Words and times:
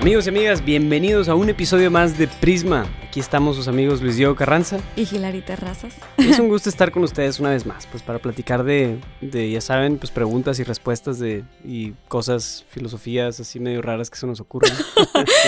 Amigos 0.00 0.24
y 0.24 0.30
amigas, 0.30 0.64
bienvenidos 0.64 1.28
a 1.28 1.34
un 1.34 1.50
episodio 1.50 1.90
más 1.90 2.16
de 2.16 2.26
Prisma. 2.26 2.86
Aquí 3.06 3.20
estamos 3.20 3.56
sus 3.56 3.68
amigos 3.68 4.00
Luis 4.00 4.16
Diego 4.16 4.34
Carranza. 4.34 4.80
Y 4.96 5.02
Hilary 5.02 5.42
Terrazas. 5.42 5.94
Es 6.16 6.38
un 6.38 6.48
gusto 6.48 6.70
estar 6.70 6.90
con 6.90 7.04
ustedes 7.04 7.38
una 7.38 7.50
vez 7.50 7.66
más, 7.66 7.86
pues 7.86 8.02
para 8.02 8.18
platicar 8.18 8.64
de, 8.64 8.98
de 9.20 9.50
ya 9.50 9.60
saben, 9.60 9.98
pues 9.98 10.10
preguntas 10.10 10.58
y 10.58 10.64
respuestas 10.64 11.18
de 11.18 11.44
y 11.66 11.90
cosas, 12.08 12.64
filosofías 12.70 13.40
así 13.40 13.60
medio 13.60 13.82
raras 13.82 14.08
que 14.08 14.16
se 14.16 14.26
nos 14.26 14.40
ocurren. 14.40 14.72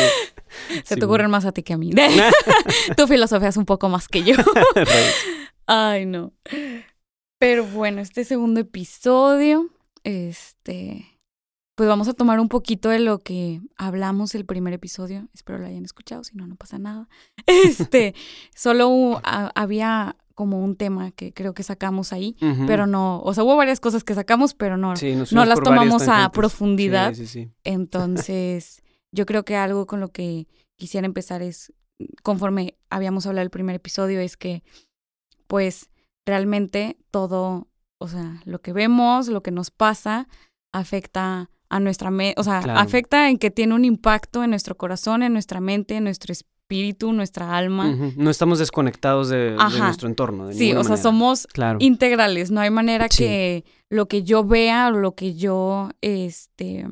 se 0.84 0.96
te 0.96 1.04
ocurren 1.06 1.30
más 1.30 1.46
a 1.46 1.52
ti 1.52 1.62
que 1.62 1.72
a 1.72 1.78
mí. 1.78 1.90
tu 2.96 3.06
filosofía 3.06 3.48
es 3.48 3.56
un 3.56 3.64
poco 3.64 3.88
más 3.88 4.06
que 4.06 4.22
yo. 4.22 4.34
Ay, 5.66 6.04
no. 6.04 6.34
Pero 7.38 7.64
bueno, 7.64 8.02
este 8.02 8.26
segundo 8.26 8.60
episodio, 8.60 9.70
este, 10.04 11.06
pues 11.74 11.88
vamos 11.88 12.08
a 12.08 12.12
tomar 12.12 12.38
un 12.38 12.48
poquito 12.48 12.90
de 12.90 12.98
lo 12.98 13.18
que 13.18 13.60
hablamos 13.76 14.34
el 14.34 14.44
primer 14.44 14.74
episodio. 14.74 15.28
Espero 15.32 15.58
lo 15.58 15.66
hayan 15.66 15.84
escuchado, 15.84 16.22
si 16.22 16.36
no, 16.36 16.46
no 16.46 16.56
pasa 16.56 16.78
nada. 16.78 17.08
Este, 17.46 18.14
solo 18.54 19.20
había 19.24 20.16
como 20.34 20.62
un 20.62 20.76
tema 20.76 21.12
que 21.12 21.32
creo 21.32 21.54
que 21.54 21.62
sacamos 21.62 22.12
ahí, 22.12 22.36
pero 22.66 22.86
no, 22.86 23.20
o 23.20 23.34
sea, 23.34 23.44
hubo 23.44 23.56
varias 23.56 23.80
cosas 23.80 24.02
que 24.04 24.14
sacamos, 24.14 24.54
pero 24.54 24.76
no, 24.76 24.94
no 25.30 25.44
las 25.44 25.60
tomamos 25.60 26.08
a 26.08 26.30
profundidad. 26.30 27.14
Entonces, 27.64 28.82
yo 29.12 29.26
creo 29.26 29.44
que 29.44 29.56
algo 29.56 29.86
con 29.86 30.00
lo 30.00 30.08
que 30.08 30.48
quisiera 30.76 31.06
empezar 31.06 31.42
es, 31.42 31.72
conforme 32.22 32.76
habíamos 32.90 33.26
hablado 33.26 33.44
el 33.44 33.50
primer 33.50 33.76
episodio, 33.76 34.20
es 34.20 34.36
que, 34.36 34.62
pues, 35.46 35.90
realmente 36.26 36.98
todo, 37.10 37.68
o 37.98 38.08
sea, 38.08 38.40
lo 38.44 38.60
que 38.60 38.72
vemos, 38.72 39.28
lo 39.28 39.42
que 39.42 39.50
nos 39.50 39.70
pasa, 39.70 40.28
afecta 40.72 41.50
a 41.72 41.80
nuestra 41.80 42.10
mente, 42.10 42.38
o 42.38 42.44
sea, 42.44 42.58
afecta 42.58 43.30
en 43.30 43.38
que 43.38 43.50
tiene 43.50 43.74
un 43.74 43.86
impacto 43.86 44.44
en 44.44 44.50
nuestro 44.50 44.76
corazón, 44.76 45.22
en 45.22 45.32
nuestra 45.32 45.58
mente, 45.58 45.96
en 45.96 46.04
nuestro 46.04 46.30
espíritu, 46.30 47.14
nuestra 47.14 47.56
alma. 47.56 47.96
No 48.14 48.28
estamos 48.28 48.58
desconectados 48.58 49.30
de, 49.30 49.56
nuestro 49.78 50.06
entorno. 50.06 50.52
sí, 50.52 50.74
o 50.74 50.84
sea, 50.84 50.98
somos 50.98 51.48
integrales. 51.78 52.50
No 52.50 52.60
hay 52.60 52.68
manera 52.68 53.08
que 53.08 53.64
lo 53.88 54.06
que 54.06 54.22
yo 54.22 54.44
vea 54.44 54.88
o 54.88 54.90
lo 54.90 55.14
que 55.14 55.34
yo, 55.34 55.88
este, 56.02 56.86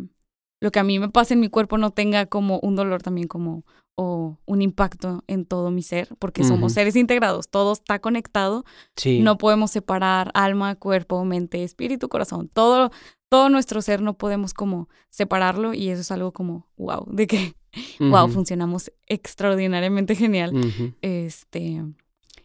lo 0.62 0.70
que 0.70 0.78
a 0.78 0.84
mí 0.84 0.98
me 0.98 1.10
pase 1.10 1.34
en 1.34 1.40
mi 1.40 1.50
cuerpo 1.50 1.76
no 1.76 1.90
tenga 1.90 2.24
como 2.24 2.58
un 2.60 2.74
dolor 2.74 3.02
también 3.02 3.28
como 3.28 3.64
o 3.96 4.38
un 4.46 4.62
impacto 4.62 5.24
en 5.26 5.44
todo 5.44 5.70
mi 5.70 5.82
ser, 5.82 6.08
porque 6.18 6.42
somos 6.42 6.72
seres 6.72 6.96
integrados, 6.96 7.50
todo 7.50 7.74
está 7.74 7.98
conectado. 7.98 8.64
Sí. 8.96 9.20
No 9.20 9.36
podemos 9.36 9.72
separar 9.72 10.30
alma, 10.32 10.74
cuerpo, 10.74 11.22
mente, 11.26 11.64
espíritu, 11.64 12.08
corazón. 12.08 12.48
Todo, 12.48 12.90
todo 13.30 13.48
nuestro 13.48 13.80
ser 13.80 14.02
no 14.02 14.18
podemos 14.18 14.52
como 14.52 14.88
separarlo 15.08 15.72
y 15.72 15.88
eso 15.88 16.02
es 16.02 16.10
algo 16.10 16.32
como 16.32 16.66
wow, 16.76 17.06
de 17.10 17.26
que 17.26 17.54
wow, 18.00 18.28
funcionamos 18.28 18.92
extraordinariamente 19.06 20.14
genial. 20.14 20.52
Este, 21.00 21.82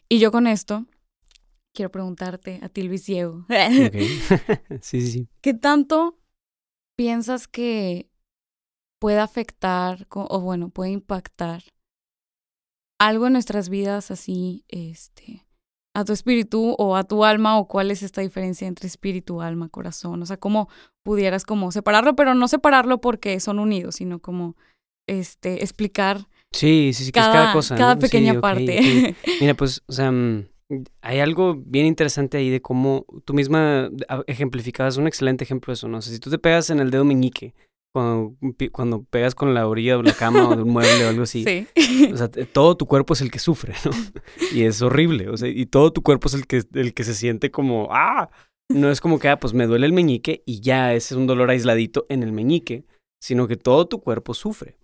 y 0.07 0.19
yo 0.19 0.31
con 0.31 0.47
esto 0.47 0.85
quiero 1.73 1.91
preguntarte 1.91 2.59
a 2.61 2.69
ti 2.69 2.83
Luis 2.83 3.05
Diego. 3.05 3.45
sí, 4.81 5.01
sí, 5.01 5.07
sí. 5.07 5.27
¿Qué 5.41 5.55
tanto 5.55 6.19
piensas 6.95 7.47
que 7.47 8.09
puede 8.99 9.19
afectar 9.19 10.07
o 10.09 10.39
bueno, 10.39 10.69
puede 10.69 10.91
impactar 10.91 11.63
algo 12.99 13.27
en 13.27 13.33
nuestras 13.33 13.69
vidas 13.69 14.11
así 14.11 14.63
este 14.67 15.44
a 15.95 16.03
tu 16.03 16.13
espíritu 16.13 16.75
o 16.77 16.95
a 16.95 17.03
tu 17.03 17.23
alma 17.23 17.57
o 17.57 17.67
cuál 17.67 17.89
es 17.89 18.03
esta 18.03 18.21
diferencia 18.21 18.67
entre 18.67 18.87
espíritu, 18.87 19.41
alma, 19.41 19.69
corazón, 19.69 20.21
o 20.21 20.25
sea, 20.25 20.37
cómo 20.37 20.69
pudieras 21.03 21.45
como 21.45 21.71
separarlo, 21.71 22.15
pero 22.15 22.35
no 22.35 22.47
separarlo 22.47 22.99
porque 23.01 23.39
son 23.39 23.59
unidos, 23.59 23.95
sino 23.95 24.19
como 24.19 24.55
este 25.07 25.63
explicar 25.63 26.27
Sí, 26.55 26.91
sí, 26.93 27.05
sí, 27.05 27.11
cada, 27.11 27.25
que 27.25 27.31
es 27.31 27.41
cada 27.41 27.53
cosa. 27.53 27.75
Cada 27.75 27.95
pequeña 27.97 28.39
parte. 28.39 29.15
Mira, 29.41 29.55
pues, 29.55 29.83
o 29.87 29.91
sea, 29.91 30.09
mm, 30.11 30.45
hay 31.01 31.19
algo 31.19 31.55
bien 31.55 31.85
interesante 31.85 32.37
ahí 32.37 32.49
de 32.49 32.61
cómo 32.61 33.05
tú 33.25 33.33
misma 33.33 33.89
ejemplificabas 34.27 34.97
un 34.97 35.07
excelente 35.07 35.43
ejemplo 35.43 35.71
de 35.71 35.75
eso, 35.75 35.89
¿no? 35.89 35.97
O 35.97 36.01
sea, 36.01 36.13
si 36.13 36.19
tú 36.19 36.29
te 36.29 36.39
pegas 36.39 36.69
en 36.69 36.79
el 36.79 36.91
dedo 36.91 37.03
meñique 37.03 37.53
cuando, 37.95 38.35
cuando 38.73 39.03
pegas 39.03 39.35
con 39.35 39.53
la 39.53 39.69
orilla 39.69 39.95
de 39.95 40.03
la 40.03 40.11
cama 40.11 40.49
o 40.49 40.55
de 40.57 40.63
un 40.63 40.69
mueble 40.69 41.05
o 41.05 41.09
algo 41.09 41.23
así. 41.23 41.45
Sí. 41.45 42.09
O 42.11 42.17
sea, 42.17 42.27
todo 42.27 42.75
tu 42.75 42.87
cuerpo 42.87 43.13
es 43.13 43.21
el 43.21 43.31
que 43.31 43.39
sufre, 43.39 43.73
¿no? 43.85 43.91
Y 44.53 44.63
es 44.63 44.81
horrible. 44.81 45.29
O 45.29 45.37
sea, 45.37 45.47
y 45.47 45.65
todo 45.65 45.93
tu 45.93 46.01
cuerpo 46.01 46.27
es 46.27 46.33
el 46.33 46.45
que, 46.45 46.63
el 46.73 46.93
que 46.93 47.05
se 47.05 47.13
siente 47.13 47.51
como, 47.51 47.87
¡ah! 47.91 48.29
No 48.67 48.91
es 48.91 48.99
como 48.99 49.17
que, 49.17 49.29
ah, 49.29 49.39
pues 49.39 49.53
me 49.53 49.65
duele 49.65 49.85
el 49.85 49.93
meñique 49.93 50.43
y 50.45 50.59
ya, 50.59 50.93
ese 50.93 51.13
es 51.13 51.17
un 51.17 51.25
dolor 51.25 51.49
aisladito 51.49 52.05
en 52.09 52.21
el 52.21 52.33
meñique, 52.33 52.83
sino 53.21 53.47
que 53.47 53.55
todo 53.55 53.87
tu 53.87 54.01
cuerpo 54.01 54.33
sufre. 54.33 54.77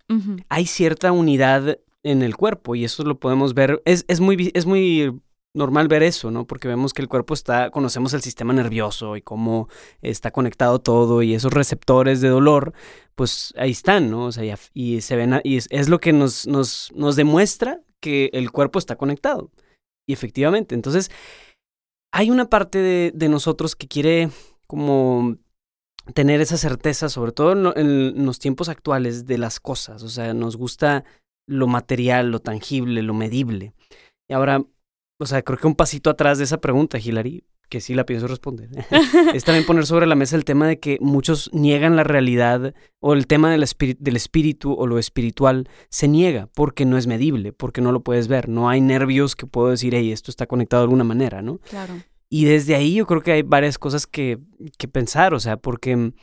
Hay 0.47 0.65
cierta 0.65 1.11
unidad 1.11 1.79
en 2.03 2.21
el 2.21 2.37
cuerpo 2.37 2.75
y 2.75 2.85
eso 2.85 3.03
lo 3.03 3.19
podemos 3.19 3.53
ver. 3.53 3.81
Es, 3.83 4.05
es, 4.07 4.21
muy, 4.21 4.51
es 4.53 4.65
muy 4.65 5.19
normal 5.53 5.87
ver 5.87 6.03
eso, 6.03 6.31
¿no? 6.31 6.45
Porque 6.45 6.67
vemos 6.67 6.93
que 6.93 7.01
el 7.01 7.07
cuerpo 7.07 7.33
está, 7.33 7.71
conocemos 7.71 8.13
el 8.13 8.21
sistema 8.21 8.53
nervioso 8.53 9.15
y 9.17 9.21
cómo 9.21 9.67
está 10.01 10.31
conectado 10.31 10.79
todo 10.79 11.21
y 11.21 11.33
esos 11.33 11.53
receptores 11.53 12.21
de 12.21 12.29
dolor, 12.29 12.73
pues 13.15 13.53
ahí 13.57 13.71
están, 13.71 14.09
¿no? 14.09 14.25
O 14.25 14.31
sea, 14.31 14.57
y, 14.73 15.01
se 15.01 15.15
ven, 15.15 15.41
y 15.43 15.57
es, 15.57 15.89
lo 15.89 15.99
que 15.99 16.13
nos, 16.13 16.47
nos, 16.47 16.91
nos 16.95 17.15
demuestra 17.15 17.81
que 17.99 18.29
el 18.33 18.51
cuerpo 18.51 18.79
está 18.79 18.95
conectado. 18.95 19.51
Y 20.07 20.13
efectivamente, 20.13 20.75
entonces, 20.75 21.11
hay 22.11 22.29
una 22.29 22.49
parte 22.49 23.11
de, 23.13 23.29
nosotros 23.29 23.75
que 23.75 23.87
quiere 23.87 24.29
como 24.67 25.37
tener 26.13 26.41
esa 26.41 26.57
certeza, 26.57 27.09
sobre 27.09 27.31
todo 27.31 27.75
en 27.75 28.25
los 28.25 28.39
tiempos 28.39 28.69
actuales, 28.69 29.25
de 29.25 29.37
las 29.37 29.59
cosas. 29.59 30.03
O 30.03 30.09
sea, 30.09 30.33
nos 30.33 30.57
gusta 30.57 31.05
lo 31.47 31.67
material, 31.67 32.31
lo 32.31 32.39
tangible, 32.39 33.01
lo 33.01 33.13
medible. 33.13 33.73
Y 34.27 34.33
ahora, 34.33 34.65
o 35.21 35.25
sea, 35.27 35.43
creo 35.43 35.59
que 35.59 35.67
un 35.67 35.75
pasito 35.75 36.09
atrás 36.09 36.39
de 36.39 36.45
esa 36.45 36.59
pregunta, 36.59 36.97
Hilary, 36.97 37.43
que 37.69 37.79
sí 37.79 37.93
la 37.93 38.05
pienso 38.07 38.27
responder, 38.27 38.69
es 39.35 39.43
también 39.43 39.65
poner 39.67 39.85
sobre 39.85 40.07
la 40.07 40.15
mesa 40.15 40.35
el 40.35 40.45
tema 40.45 40.67
de 40.67 40.79
que 40.79 40.97
muchos 40.99 41.51
niegan 41.53 41.95
la 41.95 42.03
realidad 42.03 42.73
o 42.99 43.13
el 43.13 43.27
tema 43.27 43.51
del, 43.51 43.63
del 43.99 44.15
espíritu 44.15 44.73
o 44.73 44.87
lo 44.87 44.97
espiritual 44.97 45.69
se 45.89 46.07
niega 46.07 46.47
porque 46.55 46.85
no 46.85 46.97
es 46.97 47.05
medible, 47.05 47.53
porque 47.53 47.81
no 47.81 47.91
lo 47.91 48.01
puedes 48.01 48.27
ver, 48.27 48.49
no 48.49 48.67
hay 48.67 48.81
nervios 48.81 49.35
que 49.35 49.45
puedo 49.45 49.69
decir, 49.69 49.93
hey, 49.93 50.11
esto 50.11 50.31
está 50.31 50.47
conectado 50.47 50.81
de 50.81 50.85
alguna 50.85 51.03
manera, 51.03 51.43
¿no? 51.43 51.59
Claro. 51.59 51.93
Y 52.27 52.45
desde 52.45 52.73
ahí 52.73 52.95
yo 52.95 53.05
creo 53.05 53.21
que 53.21 53.33
hay 53.33 53.41
varias 53.43 53.77
cosas 53.77 54.07
que, 54.07 54.39
que 54.79 54.87
pensar, 54.87 55.35
o 55.35 55.39
sea, 55.39 55.57
porque, 55.57 56.13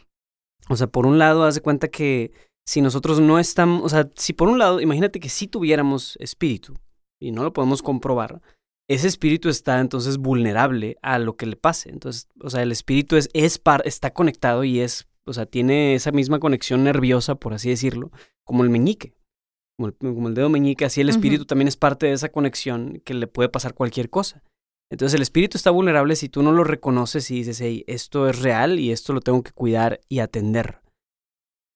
o 0.69 0.76
sea, 0.76 0.88
por 0.88 1.06
un 1.06 1.19
lado, 1.19 1.44
haz 1.44 1.54
de 1.54 1.60
cuenta 1.60 1.86
que 1.86 2.32
si 2.66 2.80
nosotros 2.80 3.20
no 3.20 3.38
estamos, 3.38 3.84
o 3.84 3.88
sea, 3.88 4.10
si 4.16 4.32
por 4.32 4.48
un 4.48 4.59
lado, 4.59 4.80
imagínate 4.80 5.20
que 5.20 5.28
si 5.28 5.47
tuviéramos 5.47 6.16
espíritu 6.20 6.75
y 7.20 7.30
no 7.30 7.44
lo 7.44 7.53
podemos 7.53 7.80
comprobar, 7.80 8.42
ese 8.88 9.06
espíritu 9.06 9.50
está 9.50 9.81
entonces 9.81 10.16
vulnerable 10.16 10.97
a 11.03 11.19
lo 11.19 11.37
que 11.37 11.47
le 11.47 11.56
pase. 11.56 11.91
Entonces, 11.91 12.28
o 12.41 12.49
sea, 12.49 12.62
el 12.62 12.72
espíritu 12.72 13.16
es, 13.16 13.28
es 13.34 13.59
par, 13.59 13.82
está 13.84 14.12
conectado 14.12 14.65
y 14.65 14.81
es, 14.81 15.06
o 15.26 15.34
sea, 15.34 15.44
tiene 15.44 15.94
esa 15.94 16.10
misma 16.10 16.41
conexión 16.41 16.84
nerviosa, 16.84 17.34
por 17.34 17.53
así 17.53 17.69
decirlo, 17.69 18.10
como 18.44 18.65
el 18.65 18.71
meñique. 18.71 19.15
Como 19.78 20.28
el, 20.28 20.34
dedo 20.34 20.48
meñique, 20.48 20.84
así 20.84 21.03
el 21.03 21.09
espíritu 21.09 21.44
también 21.44 21.69
es 21.69 21.77
parte 21.77 22.06
de 22.06 22.12
esa 22.12 22.31
conexión 22.31 23.00
que 23.04 23.15
le 23.15 23.28
puede 23.28 23.48
pasar 23.48 23.75
cualquier 23.75 24.10
cosa. 24.10 24.43
Entonces 24.91 25.15
el 25.15 25.22
espíritu 25.22 25.56
está 25.56 25.71
vulnerable 25.71 26.16
si 26.16 26.28
tú 26.28 26.43
no 26.43 26.50
lo 26.50 26.65
reconoces 26.65 27.31
y 27.31 27.37
dices, 27.37 27.60
hey, 27.60 27.84
esto 27.87 28.28
es 28.28 28.41
real 28.41 28.81
y 28.81 28.91
esto 28.91 29.12
lo 29.12 29.21
tengo 29.21 29.43
que 29.43 29.53
cuidar 29.53 30.00
y 30.09 30.19
atender. 30.19 30.81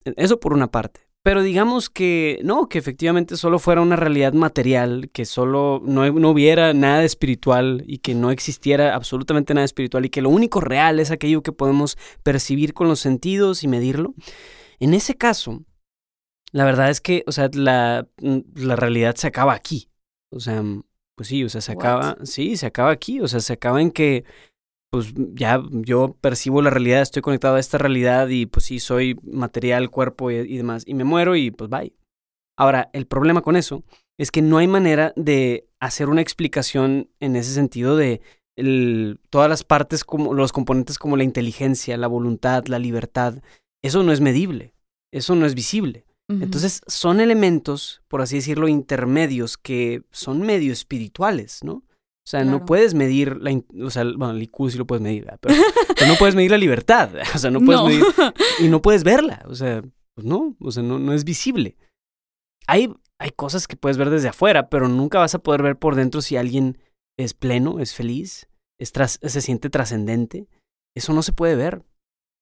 E, 0.05 0.15
eso 0.17 0.41
por 0.41 0.53
una 0.53 0.71
parte. 0.71 1.12
Pero 1.25 1.43
digamos 1.43 1.89
que 1.89 2.41
no, 2.43 2.69
que 2.69 2.79
efectivamente 2.79 3.37
solo 3.37 3.61
fuera 3.61 3.81
una 3.81 3.95
realidad 3.95 4.33
material, 4.33 5.09
que 5.13 5.25
solo 5.25 5.81
no, 5.85 6.11
no, 6.11 6.31
hubiera 6.31 6.75
nada 6.75 7.05
espiritual 7.05 7.85
y 7.87 7.99
que 7.99 8.17
no 8.17 8.33
existiera 8.33 8.97
absolutamente 8.97 9.55
nada 9.55 9.65
espiritual 9.65 10.05
y 10.05 10.11
que 10.11 10.23
lo 10.23 10.31
único 10.31 10.61
real 10.61 10.99
es 10.99 11.13
aquello 11.13 11.43
que 11.43 11.53
podemos 11.53 11.97
percibir 12.25 12.75
con 12.75 12.89
los 12.89 12.99
sentidos 12.99 13.63
y 13.63 13.69
medirlo. 13.69 14.15
En 14.81 14.95
ese 14.95 15.15
caso, 15.15 15.63
la 16.51 16.65
verdad 16.65 16.91
es 16.91 17.01
que, 17.01 17.23
o 17.29 17.33
sea, 17.33 17.49
la, 17.53 18.09
mm, 18.21 18.39
la 18.57 18.75
realidad 18.75 19.15
se 19.15 19.29
acaba 19.29 19.55
aquí. 19.55 19.89
O 20.33 20.41
sea, 20.41 20.63
pues 21.15 21.29
sí, 21.29 21.45
o 21.45 21.49
sea, 21.49 21.61
se 21.61 21.73
acaba, 21.73 22.17
sí, 22.25 22.57
se 22.57 22.67
acaba 22.67 22.91
aquí, 22.91 23.21
o 23.21 23.29
sea, 23.29 23.39
se 23.39 23.53
acaba 23.53 23.81
en 23.81 23.93
que 23.93 24.25
pues 24.93 25.15
ya 25.17 25.63
yo 25.71 26.19
percibo 26.21 26.61
la 26.61 26.69
realidad, 26.69 27.01
estoy 27.01 27.23
conectado 27.23 27.57
a 27.57 27.61
esta 27.61 27.79
realidad 27.79 28.29
y 28.29 28.45
pues 28.45 28.67
sí, 28.67 28.79
soy 28.79 29.17
material, 29.23 29.89
cuerpo 29.89 30.31
y, 30.31 30.59
demás, 30.59 30.83
y 30.87 30.93
me 30.93 31.03
muero 31.03 31.35
y 31.35 31.51
pues 31.51 31.71
bye. 31.71 31.95
Ahora, 32.59 32.91
el 32.93 33.07
problema 33.07 33.41
con 33.41 33.57
eso 33.57 33.85
es 34.19 34.31
que 34.31 34.43
no 34.43 34.59
hay 34.59 34.69
manera 34.69 35.15
de 35.17 35.67
hacer 35.81 36.11
una 36.11 36.21
explicación 36.21 37.09
en 37.21 37.37
ese 37.37 37.55
sentido 37.55 37.97
de 37.97 38.21
todas 39.31 39.49
las 39.49 39.65
partes, 39.65 40.05
como 40.05 40.35
los 40.35 40.53
componentes 40.53 40.99
como 40.99 41.17
la 41.17 41.25
inteligencia, 41.25 41.97
la 41.97 42.07
voluntad, 42.07 42.67
la 42.67 42.79
libertad. 42.79 43.43
Eso 43.83 44.03
no 44.03 44.13
es 44.13 44.21
medible, 44.21 44.75
eso 45.11 45.35
no 45.37 45.47
es 45.47 45.55
visible. 45.55 46.05
Entonces 46.29 46.83
son 46.87 47.21
elementos, 47.21 48.03
por 48.09 48.21
así 48.21 48.37
decirlo, 48.37 48.69
intermedios 48.69 49.57
que 49.57 50.03
son 50.11 50.43
medio 50.43 50.71
espirituales, 50.71 51.61
¿no? 51.65 51.83
O 52.25 52.29
sea, 52.29 52.45
no 52.45 52.65
puedes 52.65 52.95
medir 52.95 53.37
la, 53.39 53.61
o 53.85 53.91
sea, 53.91 54.05
bueno, 54.05 54.31
el 54.31 54.43
IQ 54.43 54.71
sí 54.71 54.79
lo 54.79 54.87
puedes 54.87 55.03
medir, 55.03 55.27
pero, 55.41 55.55
no 56.07 56.15
puedes 56.15 56.35
medir 56.35 56.53
la 56.53 56.59
libertad, 56.59 57.11
o 57.35 57.39
sea, 57.39 57.51
no 57.51 57.61
puedes 57.61 57.83
medir 57.83 58.05
y 58.61 58.69
no 58.69 58.81
puedes 58.81 59.03
verla, 59.03 59.45
o 59.49 59.55
sea, 59.55 59.83
pues 60.15 60.25
no, 60.25 60.57
o 60.61 60.71
sea, 60.71 60.83
no, 60.83 60.99
no 60.99 61.13
es 61.13 61.25
visible. 61.25 61.77
hay, 62.69 62.95
hay 63.19 63.31
cosas 63.31 63.67
que 63.67 63.77
puedes 63.77 63.97
ver 63.99 64.11
desde 64.11 64.29
afuera, 64.29 64.69
pero 64.69 64.89
nunca 64.89 65.19
vas 65.19 65.35
a 65.35 65.41
poder 65.41 65.63
ver 65.63 65.79
por 65.79 65.97
dentro 65.97 66.21
si 66.23 66.37
alguien 66.37 66.79
es 67.19 67.35
pleno, 67.35 67.81
es 67.81 67.95
feliz, 67.95 68.49
es 68.79 68.93
se 69.21 69.41
siente 69.41 69.71
trascendente. 69.71 70.49
Eso 70.97 71.13
no 71.13 71.23
se 71.23 71.33
puede 71.33 71.55
ver. 71.55 71.85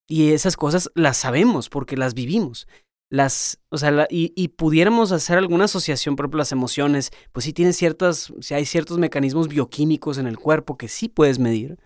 Y 0.08 0.32
esas 0.32 0.56
cosas 0.56 0.90
las 0.94 1.16
sabemos 1.16 1.68
porque 1.68 1.96
las 1.96 2.14
vivimos. 2.14 2.66
Las, 3.10 3.58
o 3.70 3.78
sea, 3.78 4.06
y, 4.08 4.32
y, 4.36 4.48
pudiéramos 4.48 5.10
hacer 5.10 5.36
alguna 5.36 5.64
asociación, 5.64 6.14
por 6.14 6.24
ejemplo, 6.24 6.38
las 6.38 6.52
emociones, 6.52 7.10
pues 7.32 7.44
sí 7.44 7.52
tienen 7.52 7.74
ciertas, 7.74 8.32
si 8.40 8.54
hay 8.54 8.64
ciertos 8.64 8.98
mecanismos 8.98 9.48
bioquímicos 9.48 10.18
en 10.18 10.28
el 10.28 10.38
cuerpo 10.38 10.78
que 10.78 10.86
sí 10.86 11.08
puedes 11.08 11.40
medir, 11.40 11.76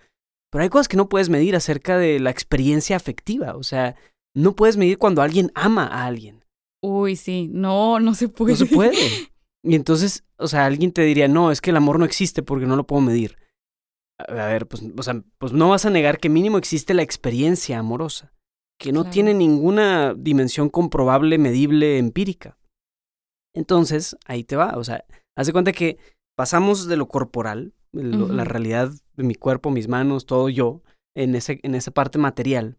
pero 0.54 0.62
hay 0.62 0.68
cosas 0.68 0.86
que 0.86 0.96
no 0.96 1.08
puedes 1.08 1.30
medir 1.30 1.56
acerca 1.56 1.98
de 1.98 2.20
la 2.20 2.30
experiencia 2.30 2.94
afectiva. 2.94 3.56
O 3.56 3.62
sea, 3.62 3.96
no 4.36 4.54
puedes 4.54 4.76
medir 4.76 4.98
cuando 4.98 5.22
alguien 5.22 5.50
ama 5.56 5.86
a 5.86 6.04
alguien. 6.04 6.44
Uy, 6.82 7.16
sí, 7.16 7.48
no, 7.50 7.98
no 8.00 8.14
se 8.14 8.28
puede. 8.28 8.52
No 8.52 8.56
se 8.58 8.66
puede. 8.66 8.94
Y 9.66 9.76
entonces, 9.76 10.24
o 10.36 10.46
sea, 10.46 10.66
alguien 10.66 10.92
te 10.92 11.00
diría, 11.00 11.26
no, 11.26 11.50
es 11.50 11.62
que 11.62 11.70
el 11.70 11.78
amor 11.78 11.98
no 11.98 12.04
existe 12.04 12.42
porque 12.42 12.66
no 12.66 12.76
lo 12.76 12.86
puedo 12.86 13.00
medir. 13.00 13.38
A 14.18 14.34
ver, 14.34 14.66
pues, 14.66 14.82
o 14.94 15.02
sea, 15.02 15.22
pues 15.38 15.54
no 15.54 15.70
vas 15.70 15.86
a 15.86 15.90
negar 15.90 16.18
que 16.18 16.28
mínimo 16.28 16.58
existe 16.58 16.92
la 16.92 17.00
experiencia 17.00 17.78
amorosa, 17.78 18.33
que 18.78 18.92
no 18.92 19.08
tiene 19.08 19.34
ninguna 19.34 20.14
dimensión 20.14 20.68
comprobable, 20.68 21.38
medible, 21.38 21.98
empírica. 21.98 22.58
Entonces, 23.54 24.16
ahí 24.26 24.44
te 24.44 24.56
va, 24.56 24.76
o 24.76 24.84
sea, 24.84 25.04
haz 25.36 25.46
de 25.46 25.52
cuenta 25.52 25.72
que 25.72 25.98
pasamos 26.36 26.86
de 26.88 26.96
lo 26.96 27.08
corporal, 27.08 27.72
la 27.92 28.44
realidad 28.44 28.90
de 29.16 29.24
mi 29.24 29.36
cuerpo, 29.36 29.70
mis 29.70 29.88
manos, 29.88 30.26
todo 30.26 30.48
yo, 30.48 30.82
en, 31.16 31.36
ese, 31.36 31.60
en 31.62 31.74
esa 31.74 31.92
parte 31.92 32.18
material. 32.18 32.78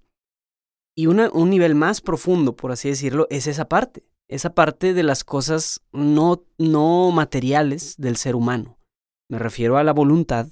Y 0.97 1.07
una, 1.07 1.29
un 1.31 1.49
nivel 1.49 1.75
más 1.75 2.01
profundo, 2.01 2.55
por 2.55 2.71
así 2.71 2.89
decirlo, 2.89 3.27
es 3.29 3.47
esa 3.47 3.69
parte, 3.69 4.03
esa 4.29 4.53
parte 4.53 4.93
de 4.93 5.03
las 5.03 5.23
cosas 5.23 5.81
no, 5.91 6.43
no 6.57 7.11
materiales 7.11 7.95
del 7.97 8.17
ser 8.17 8.35
humano. 8.35 8.77
Me 9.29 9.39
refiero 9.39 9.77
a 9.77 9.83
la 9.83 9.93
voluntad, 9.93 10.47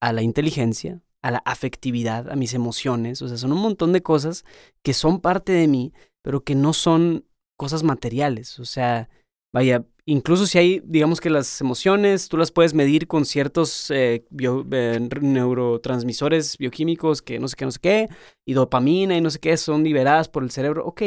a 0.00 0.12
la 0.12 0.22
inteligencia, 0.22 1.02
a 1.26 1.32
la 1.32 1.38
afectividad, 1.38 2.30
a 2.30 2.36
mis 2.36 2.54
emociones, 2.54 3.20
o 3.20 3.26
sea, 3.26 3.36
son 3.36 3.52
un 3.52 3.58
montón 3.58 3.92
de 3.92 4.00
cosas 4.00 4.44
que 4.84 4.94
son 4.94 5.20
parte 5.20 5.50
de 5.50 5.66
mí, 5.66 5.92
pero 6.22 6.44
que 6.44 6.54
no 6.54 6.72
son 6.72 7.24
cosas 7.58 7.82
materiales, 7.82 8.60
o 8.60 8.64
sea, 8.64 9.08
vaya, 9.52 9.84
incluso 10.04 10.46
si 10.46 10.58
hay, 10.58 10.82
digamos 10.84 11.20
que 11.20 11.28
las 11.28 11.60
emociones, 11.60 12.28
tú 12.28 12.36
las 12.36 12.52
puedes 12.52 12.74
medir 12.74 13.08
con 13.08 13.24
ciertos 13.24 13.90
eh, 13.90 14.24
eh, 14.40 15.08
neurotransmisores 15.20 16.58
bioquímicos 16.58 17.22
que 17.22 17.40
no 17.40 17.48
sé 17.48 17.56
qué, 17.56 17.64
no 17.64 17.72
sé 17.72 17.80
qué, 17.80 18.08
y 18.46 18.52
dopamina 18.52 19.16
y 19.16 19.20
no 19.20 19.30
sé 19.30 19.40
qué, 19.40 19.56
son 19.56 19.82
liberadas 19.82 20.28
por 20.28 20.44
el 20.44 20.52
cerebro, 20.52 20.86
ok, 20.86 21.02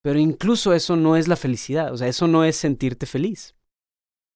pero 0.00 0.20
incluso 0.20 0.74
eso 0.74 0.94
no 0.94 1.16
es 1.16 1.26
la 1.26 1.34
felicidad, 1.34 1.92
o 1.92 1.96
sea, 1.96 2.06
eso 2.06 2.28
no 2.28 2.44
es 2.44 2.54
sentirte 2.54 3.04
feliz. 3.04 3.56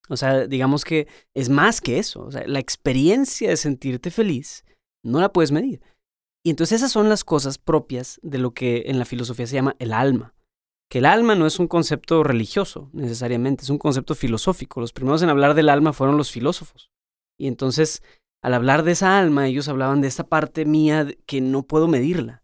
O 0.09 0.19
sea, 0.19 0.47
digamos 0.49 0.85
que 0.85 1.07
es 1.33 1.49
más 1.49 1.81
que 1.81 1.99
eso. 1.99 2.25
O 2.25 2.31
sea, 2.31 2.47
la 2.47 2.59
experiencia 2.59 3.49
de 3.49 3.57
sentirte 3.57 4.11
feliz 4.11 4.63
no 5.05 5.21
la 5.21 5.33
puedes 5.33 5.53
medir. 5.53 5.81
Y 6.45 6.51
entonces 6.51 6.81
esas 6.81 6.93
son 6.93 7.09
las 7.09 7.25
cosas 7.25 7.59
propias 7.59 8.21
de 8.23 8.39
lo 8.39 8.53
que 8.53 8.85
en 8.87 8.99
la 8.99 9.05
filosofía 9.05 9.47
se 9.47 9.55
llama 9.55 9.77
el 9.79 9.93
alma. 9.93 10.35
Que 10.91 10.99
el 10.99 11.07
alma 11.07 11.35
no 11.35 11.47
es 11.47 11.59
un 11.59 11.69
concepto 11.69 12.23
religioso 12.23 12.91
necesariamente, 12.93 13.65
es 13.65 13.71
un 13.71 13.79
concepto 13.79 14.15
filosófico. 14.15 14.81
Los 14.81 14.93
primeros 14.93 15.23
en 15.23 15.31
hablar 15.31 15.55
del 15.55 15.69
alma 15.69 15.93
fueron 15.93 16.17
los 16.17 16.31
filósofos. 16.31 16.91
Y 17.39 17.47
entonces, 17.47 18.03
al 18.43 18.55
hablar 18.55 18.83
de 18.83 18.93
esa 18.93 19.19
alma, 19.19 19.47
ellos 19.47 19.69
hablaban 19.69 20.03
de 20.03 20.09
esta 20.09 20.27
parte 20.29 20.67
mía 20.67 21.07
que 21.27 21.41
no 21.41 21.63
puedo 21.63 21.89
medirla. 21.89 22.43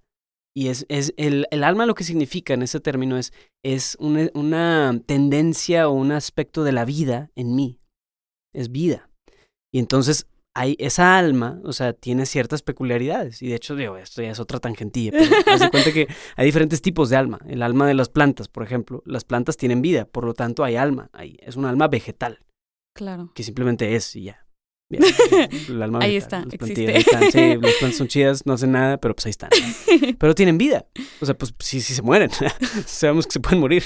Y 0.55 0.69
es, 0.69 0.87
es 0.89 1.15
el, 1.17 1.47
el, 1.51 1.63
alma 1.63 1.87
lo 1.87 1.95
que 1.95 2.03
significa 2.03 2.55
en 2.55 2.63
ese 2.63 2.81
término 2.81 3.17
es, 3.17 3.33
es 3.63 3.97
una, 4.01 4.31
una, 4.35 5.01
tendencia 5.07 5.89
o 5.89 5.93
un 5.93 6.11
aspecto 6.11 6.65
de 6.65 6.73
la 6.73 6.85
vida 6.85 7.31
en 7.37 7.55
mí. 7.55 7.81
Es 8.53 8.73
vida. 8.73 9.11
Y 9.73 9.79
entonces 9.79 10.27
hay 10.61 10.77
esa 10.79 11.17
alma, 11.17 11.59
o 11.65 11.73
sea, 11.73 11.95
tiene 11.95 12.27
ciertas 12.27 12.61
peculiaridades. 12.61 13.41
Y 13.41 13.49
de 13.49 13.55
hecho, 13.55 13.77
digo, 13.77 13.97
esto 13.97 14.21
ya 14.21 14.31
es 14.31 14.41
otra 14.41 14.61
tangentilla. 14.61 15.13
Pero 15.13 15.25
de 15.59 15.71
cuenta 15.71 15.91
que 15.91 16.07
hay 16.37 16.45
diferentes 16.45 16.83
tipos 16.83 17.09
de 17.09 17.17
alma. 17.17 17.39
El 17.49 17.63
alma 17.63 17.87
de 17.87 17.95
las 17.95 18.11
plantas, 18.11 18.49
por 18.49 18.63
ejemplo. 18.63 19.03
Las 19.07 19.25
plantas 19.25 19.57
tienen 19.57 19.81
vida, 19.81 20.05
por 20.05 20.25
lo 20.25 20.35
tanto 20.35 20.63
hay 20.63 20.77
alma. 20.77 21.09
Ahí. 21.15 21.39
Es 21.41 21.57
un 21.57 21.65
alma 21.65 21.89
vegetal. 21.89 22.41
Claro. 22.95 23.33
Que 23.35 23.43
simplemente 23.43 23.97
es 23.97 24.15
y 24.17 24.25
ya. 24.25 24.45
el 25.69 25.83
alma 25.83 26.01
ahí 26.03 26.17
está, 26.17 26.45
existe. 26.51 26.99
están. 26.99 27.31
Sí, 27.31 27.57
las 27.61 27.75
plantas 27.75 27.97
son 27.97 28.09
chidas, 28.09 28.45
no 28.45 28.55
hacen 28.55 28.73
nada, 28.73 28.99
pero 28.99 29.15
pues 29.15 29.27
ahí 29.27 29.31
están. 29.31 29.51
Pero 30.19 30.35
tienen 30.35 30.59
vida. 30.59 30.87
O 31.21 31.27
sea, 31.27 31.37
pues 31.37 31.55
sí, 31.61 31.81
sí 31.81 31.95
se 31.95 32.03
mueren. 32.03 32.31
Sabemos 32.87 33.27
que 33.27 33.33
se 33.33 33.41
pueden 33.41 33.61
morir. 33.61 33.85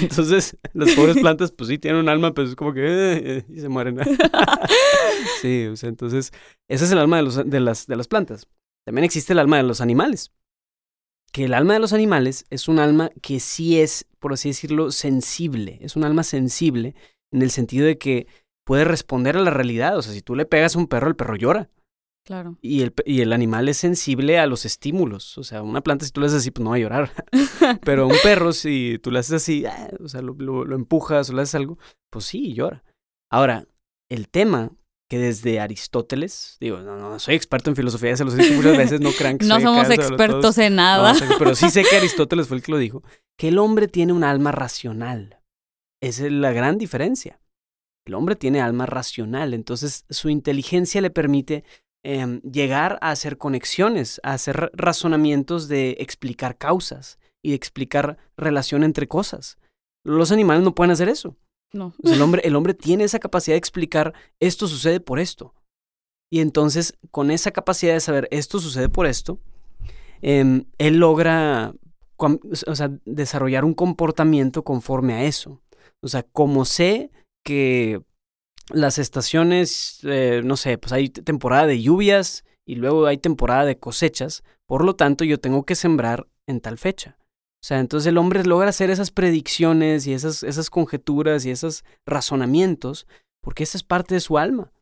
Entonces, 0.00 0.56
las 0.72 0.92
pobres 0.92 1.18
plantas, 1.18 1.52
pues 1.52 1.68
sí 1.68 1.78
tienen 1.78 2.00
un 2.00 2.08
alma, 2.08 2.32
pero 2.32 2.48
es 2.48 2.56
como 2.56 2.72
que 2.72 2.80
eh, 2.80 3.20
eh, 3.24 3.44
y 3.48 3.60
se 3.60 3.68
mueren. 3.68 3.98
sí, 5.42 5.66
o 5.66 5.76
sea, 5.76 5.90
entonces, 5.90 6.32
ese 6.68 6.84
es 6.84 6.92
el 6.92 6.98
alma 6.98 7.18
de, 7.18 7.22
los, 7.24 7.50
de, 7.50 7.60
las, 7.60 7.86
de 7.86 7.96
las 7.96 8.08
plantas. 8.08 8.48
También 8.86 9.04
existe 9.04 9.34
el 9.34 9.38
alma 9.40 9.58
de 9.58 9.64
los 9.64 9.82
animales. 9.82 10.32
Que 11.30 11.44
el 11.44 11.52
alma 11.52 11.74
de 11.74 11.80
los 11.80 11.92
animales 11.92 12.46
es 12.48 12.68
un 12.68 12.78
alma 12.78 13.10
que 13.20 13.38
sí 13.38 13.78
es, 13.78 14.06
por 14.18 14.32
así 14.32 14.48
decirlo, 14.48 14.92
sensible. 14.92 15.78
Es 15.82 15.94
un 15.94 16.04
alma 16.04 16.22
sensible 16.22 16.94
en 17.30 17.42
el 17.42 17.50
sentido 17.50 17.84
de 17.84 17.98
que 17.98 18.26
puede 18.68 18.84
responder 18.84 19.34
a 19.38 19.40
la 19.40 19.50
realidad. 19.50 19.96
O 19.96 20.02
sea, 20.02 20.12
si 20.12 20.20
tú 20.20 20.34
le 20.34 20.44
pegas 20.44 20.76
a 20.76 20.78
un 20.78 20.88
perro, 20.88 21.08
el 21.08 21.16
perro 21.16 21.36
llora. 21.36 21.70
Claro. 22.22 22.58
Y 22.60 22.82
el, 22.82 22.92
y 23.06 23.22
el 23.22 23.32
animal 23.32 23.66
es 23.70 23.78
sensible 23.78 24.38
a 24.38 24.46
los 24.46 24.66
estímulos. 24.66 25.38
O 25.38 25.42
sea, 25.42 25.62
una 25.62 25.80
planta, 25.80 26.04
si 26.04 26.12
tú 26.12 26.20
le 26.20 26.26
haces 26.26 26.40
así, 26.40 26.50
pues 26.50 26.64
no 26.64 26.70
va 26.70 26.76
a 26.76 26.80
llorar. 26.80 27.10
Pero 27.82 28.06
un 28.06 28.16
perro, 28.22 28.52
si 28.52 29.00
tú 29.02 29.10
le 29.10 29.20
haces 29.20 29.32
así, 29.32 29.64
ah, 29.64 29.88
o 30.04 30.06
sea, 30.06 30.20
lo, 30.20 30.34
lo, 30.34 30.76
empujas 30.76 31.30
o 31.30 31.32
le 31.32 31.40
haces 31.40 31.54
algo, 31.54 31.78
pues 32.10 32.26
sí, 32.26 32.52
llora. 32.52 32.84
Ahora, 33.32 33.64
el 34.10 34.28
tema 34.28 34.70
que 35.08 35.18
desde 35.18 35.60
Aristóteles, 35.60 36.58
digo, 36.60 36.80
no, 36.80 36.98
no 36.98 37.18
soy 37.18 37.36
experto 37.36 37.70
en 37.70 37.76
filosofía, 37.76 38.14
se 38.18 38.24
los 38.26 38.34
he 38.34 38.42
dicho 38.42 38.52
muchas 38.52 38.76
veces, 38.76 39.00
no 39.00 39.12
crean 39.12 39.38
que 39.38 39.46
No 39.46 39.62
somos 39.62 39.88
expertos 39.88 40.58
en 40.58 40.74
nada. 40.74 41.14
pero 41.38 41.54
sí 41.54 41.70
sé 41.70 41.84
que 41.84 41.96
Aristóteles 41.96 42.48
fue 42.48 42.58
el 42.58 42.62
que 42.62 42.72
lo 42.72 42.76
dijo, 42.76 43.02
que 43.38 43.48
el 43.48 43.56
hombre 43.56 43.88
tiene 43.88 44.12
un 44.12 44.24
alma 44.24 44.52
racional. 44.52 45.40
Esa 46.02 46.26
es 46.26 46.32
la 46.32 46.52
gran 46.52 46.76
diferencia. 46.76 47.40
El 48.08 48.14
hombre 48.14 48.36
tiene 48.36 48.62
alma 48.62 48.86
racional, 48.86 49.52
entonces 49.52 50.06
su 50.08 50.30
inteligencia 50.30 51.00
le 51.02 51.10
permite 51.10 51.62
em, 52.02 52.40
llegar 52.40 52.98
a 53.02 53.10
hacer 53.10 53.36
conexiones, 53.36 54.18
a 54.22 54.32
hacer 54.32 54.70
razonamientos 54.72 55.68
de 55.68 55.96
explicar 56.00 56.56
causas 56.56 57.18
y 57.42 57.50
de 57.50 57.56
explicar 57.56 58.16
relación 58.36 58.82
entre 58.82 59.08
cosas. 59.08 59.58
Los 60.04 60.32
animales 60.32 60.62
no 60.62 60.74
pueden 60.74 60.90
hacer 60.90 61.08
eso. 61.08 61.36
No. 61.74 61.92
el, 62.02 62.22
hombre, 62.22 62.40
el 62.46 62.56
hombre 62.56 62.72
tiene 62.72 63.04
esa 63.04 63.18
capacidad 63.18 63.52
de 63.52 63.58
explicar 63.58 64.14
esto 64.40 64.66
sucede 64.68 65.00
por 65.00 65.18
esto. 65.18 65.52
Y 66.30 66.40
entonces, 66.40 66.94
con 67.10 67.30
esa 67.30 67.50
capacidad 67.50 67.92
de 67.92 68.00
saber 68.00 68.26
esto 68.30 68.58
sucede 68.58 68.88
por 68.88 69.06
esto, 69.06 69.38
em, 70.22 70.64
él 70.78 70.96
logra 70.96 71.74
o 72.16 72.74
sea, 72.74 72.90
desarrollar 73.04 73.66
un 73.66 73.74
comportamiento 73.74 74.64
conforme 74.64 75.12
a 75.12 75.24
eso. 75.24 75.60
O 76.00 76.08
sea, 76.08 76.22
como 76.22 76.64
sé 76.64 77.10
que 77.44 78.02
las 78.70 78.98
estaciones, 78.98 80.00
eh, 80.04 80.42
no 80.44 80.56
sé, 80.56 80.78
pues 80.78 80.92
hay 80.92 81.08
temporada 81.08 81.66
de 81.66 81.82
lluvias 81.82 82.44
y 82.66 82.76
luego 82.76 83.06
hay 83.06 83.18
temporada 83.18 83.64
de 83.64 83.78
cosechas, 83.78 84.42
por 84.66 84.84
lo 84.84 84.94
tanto 84.94 85.24
yo 85.24 85.40
tengo 85.40 85.64
que 85.64 85.74
sembrar 85.74 86.26
en 86.46 86.60
tal 86.60 86.78
fecha. 86.78 87.16
O 87.60 87.66
sea, 87.66 87.80
entonces 87.80 88.06
el 88.06 88.18
hombre 88.18 88.44
logra 88.44 88.68
hacer 88.68 88.90
esas 88.90 89.10
predicciones 89.10 90.06
y 90.06 90.12
esas, 90.12 90.42
esas 90.42 90.70
conjeturas 90.70 91.44
y 91.44 91.50
esos 91.50 91.84
razonamientos, 92.06 93.06
porque 93.42 93.64
esa 93.64 93.78
es 93.78 93.82
parte 93.82 94.14
de 94.14 94.20
su 94.20 94.38
alma, 94.38 94.72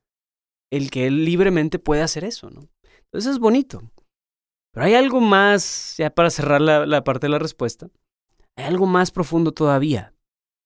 el 0.71 0.91
que 0.91 1.07
él 1.07 1.25
libremente 1.25 1.79
puede 1.79 2.03
hacer 2.03 2.25
eso, 2.25 2.51
¿no? 2.51 2.69
Entonces 3.05 3.33
es 3.33 3.39
bonito. 3.39 3.83
Pero 4.73 4.87
hay 4.87 4.95
algo 4.95 5.21
más, 5.21 5.95
ya 5.97 6.11
para 6.11 6.29
cerrar 6.29 6.61
la, 6.61 6.85
la 6.85 7.03
parte 7.03 7.27
de 7.27 7.31
la 7.31 7.39
respuesta, 7.39 7.89
hay 8.57 8.67
algo 8.67 8.85
más 8.85 9.11
profundo 9.11 9.53
todavía, 9.53 10.13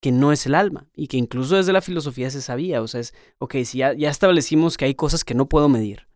que 0.00 0.12
no 0.12 0.32
es 0.32 0.46
el 0.46 0.54
alma 0.54 0.88
y 0.94 1.08
que 1.08 1.16
incluso 1.16 1.56
desde 1.56 1.72
la 1.72 1.82
filosofía 1.82 2.30
se 2.30 2.42
sabía. 2.42 2.82
O 2.82 2.88
sea, 2.88 3.00
es, 3.00 3.14
ok, 3.38 3.56
si 3.64 3.78
ya, 3.78 3.92
ya 3.92 4.10
establecimos 4.10 4.76
que 4.76 4.86
hay 4.86 4.94
cosas 4.94 5.24
que 5.24 5.34
no 5.34 5.48
puedo 5.48 5.68
medir, 5.68 6.08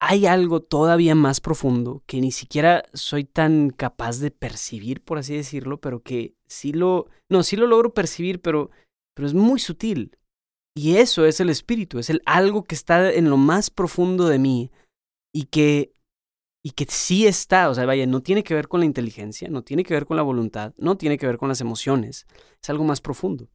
hay 0.00 0.26
algo 0.26 0.60
todavía 0.60 1.14
más 1.14 1.40
profundo 1.40 2.02
que 2.06 2.20
ni 2.20 2.32
siquiera 2.32 2.82
soy 2.92 3.24
tan 3.24 3.70
capaz 3.70 4.18
de 4.18 4.32
percibir, 4.32 5.00
por 5.00 5.18
así 5.18 5.36
decirlo, 5.36 5.80
pero 5.80 6.02
que 6.02 6.34
sí 6.48 6.72
lo, 6.72 7.06
no, 7.28 7.44
sí 7.44 7.54
lo 7.56 7.68
logro 7.68 7.94
percibir, 7.94 8.40
pero, 8.40 8.70
pero 9.14 9.28
es 9.28 9.34
muy 9.34 9.60
sutil. 9.60 10.18
Y 10.74 10.96
eso 10.96 11.24
es 11.24 11.38
el 11.38 11.50
espíritu, 11.50 12.00
es 12.00 12.10
el 12.10 12.20
algo 12.26 12.64
que 12.64 12.74
está 12.74 13.12
en 13.12 13.30
lo 13.30 13.36
más 13.36 13.70
profundo 13.70 14.26
de 14.26 14.38
mí 14.38 14.72
y 15.32 15.44
que 15.44 15.92
y 16.64 16.70
que 16.70 16.86
sí 16.88 17.26
está, 17.26 17.68
o 17.68 17.74
sea, 17.74 17.86
vaya, 17.86 18.06
no 18.06 18.22
tiene 18.22 18.44
que 18.44 18.54
ver 18.54 18.68
con 18.68 18.80
la 18.80 18.86
inteligencia, 18.86 19.48
no 19.48 19.62
tiene 19.62 19.82
que 19.82 19.94
ver 19.94 20.06
con 20.06 20.16
la 20.16 20.22
voluntad, 20.22 20.72
no 20.76 20.96
tiene 20.96 21.18
que 21.18 21.26
ver 21.26 21.36
con 21.36 21.48
las 21.48 21.60
emociones, 21.60 22.26
es 22.62 22.70
algo 22.70 22.84
más 22.84 23.00
profundo, 23.00 23.48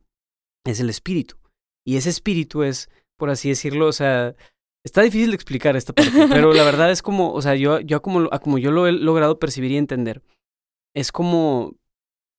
es 0.65 0.79
el 0.79 0.89
espíritu. 0.89 1.37
Y 1.85 1.95
ese 1.95 2.09
espíritu 2.09 2.63
es, 2.63 2.89
por 3.17 3.29
así 3.29 3.47
decirlo, 3.47 3.87
o 3.87 3.93
sea, 3.93 4.35
está 4.85 5.01
difícil 5.01 5.29
de 5.29 5.35
explicar 5.35 5.77
esta 5.77 5.93
parte, 5.93 6.11
pero 6.29 6.53
la 6.53 6.63
verdad 6.63 6.91
es 6.91 7.01
como, 7.01 7.31
o 7.31 7.41
sea, 7.41 7.55
yo, 7.55 7.79
yo 7.79 8.01
como, 8.01 8.29
como 8.41 8.57
yo 8.57 8.71
lo 8.71 8.87
he 8.87 8.91
logrado 8.91 9.39
percibir 9.39 9.71
y 9.71 9.77
entender, 9.77 10.21
es 10.93 11.13
como, 11.13 11.77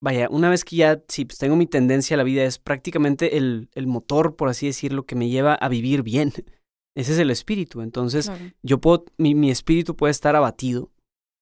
vaya, 0.02 0.28
una 0.30 0.50
vez 0.50 0.66
que 0.66 0.76
ya, 0.76 1.02
sí, 1.08 1.24
pues 1.24 1.38
tengo 1.38 1.56
mi 1.56 1.66
tendencia 1.66 2.14
a 2.14 2.18
la 2.18 2.24
vida, 2.24 2.44
es 2.44 2.58
prácticamente 2.58 3.38
el, 3.38 3.70
el 3.74 3.86
motor, 3.86 4.36
por 4.36 4.50
así 4.50 4.66
decirlo, 4.66 5.06
que 5.06 5.14
me 5.14 5.30
lleva 5.30 5.54
a 5.54 5.68
vivir 5.70 6.02
bien. 6.02 6.32
Ese 6.98 7.12
es 7.12 7.18
el 7.20 7.30
espíritu. 7.30 7.80
Entonces, 7.80 8.28
yo 8.64 8.80
puedo, 8.80 9.04
mi, 9.18 9.36
mi 9.36 9.52
espíritu 9.52 9.94
puede 9.94 10.10
estar 10.10 10.34
abatido 10.34 10.90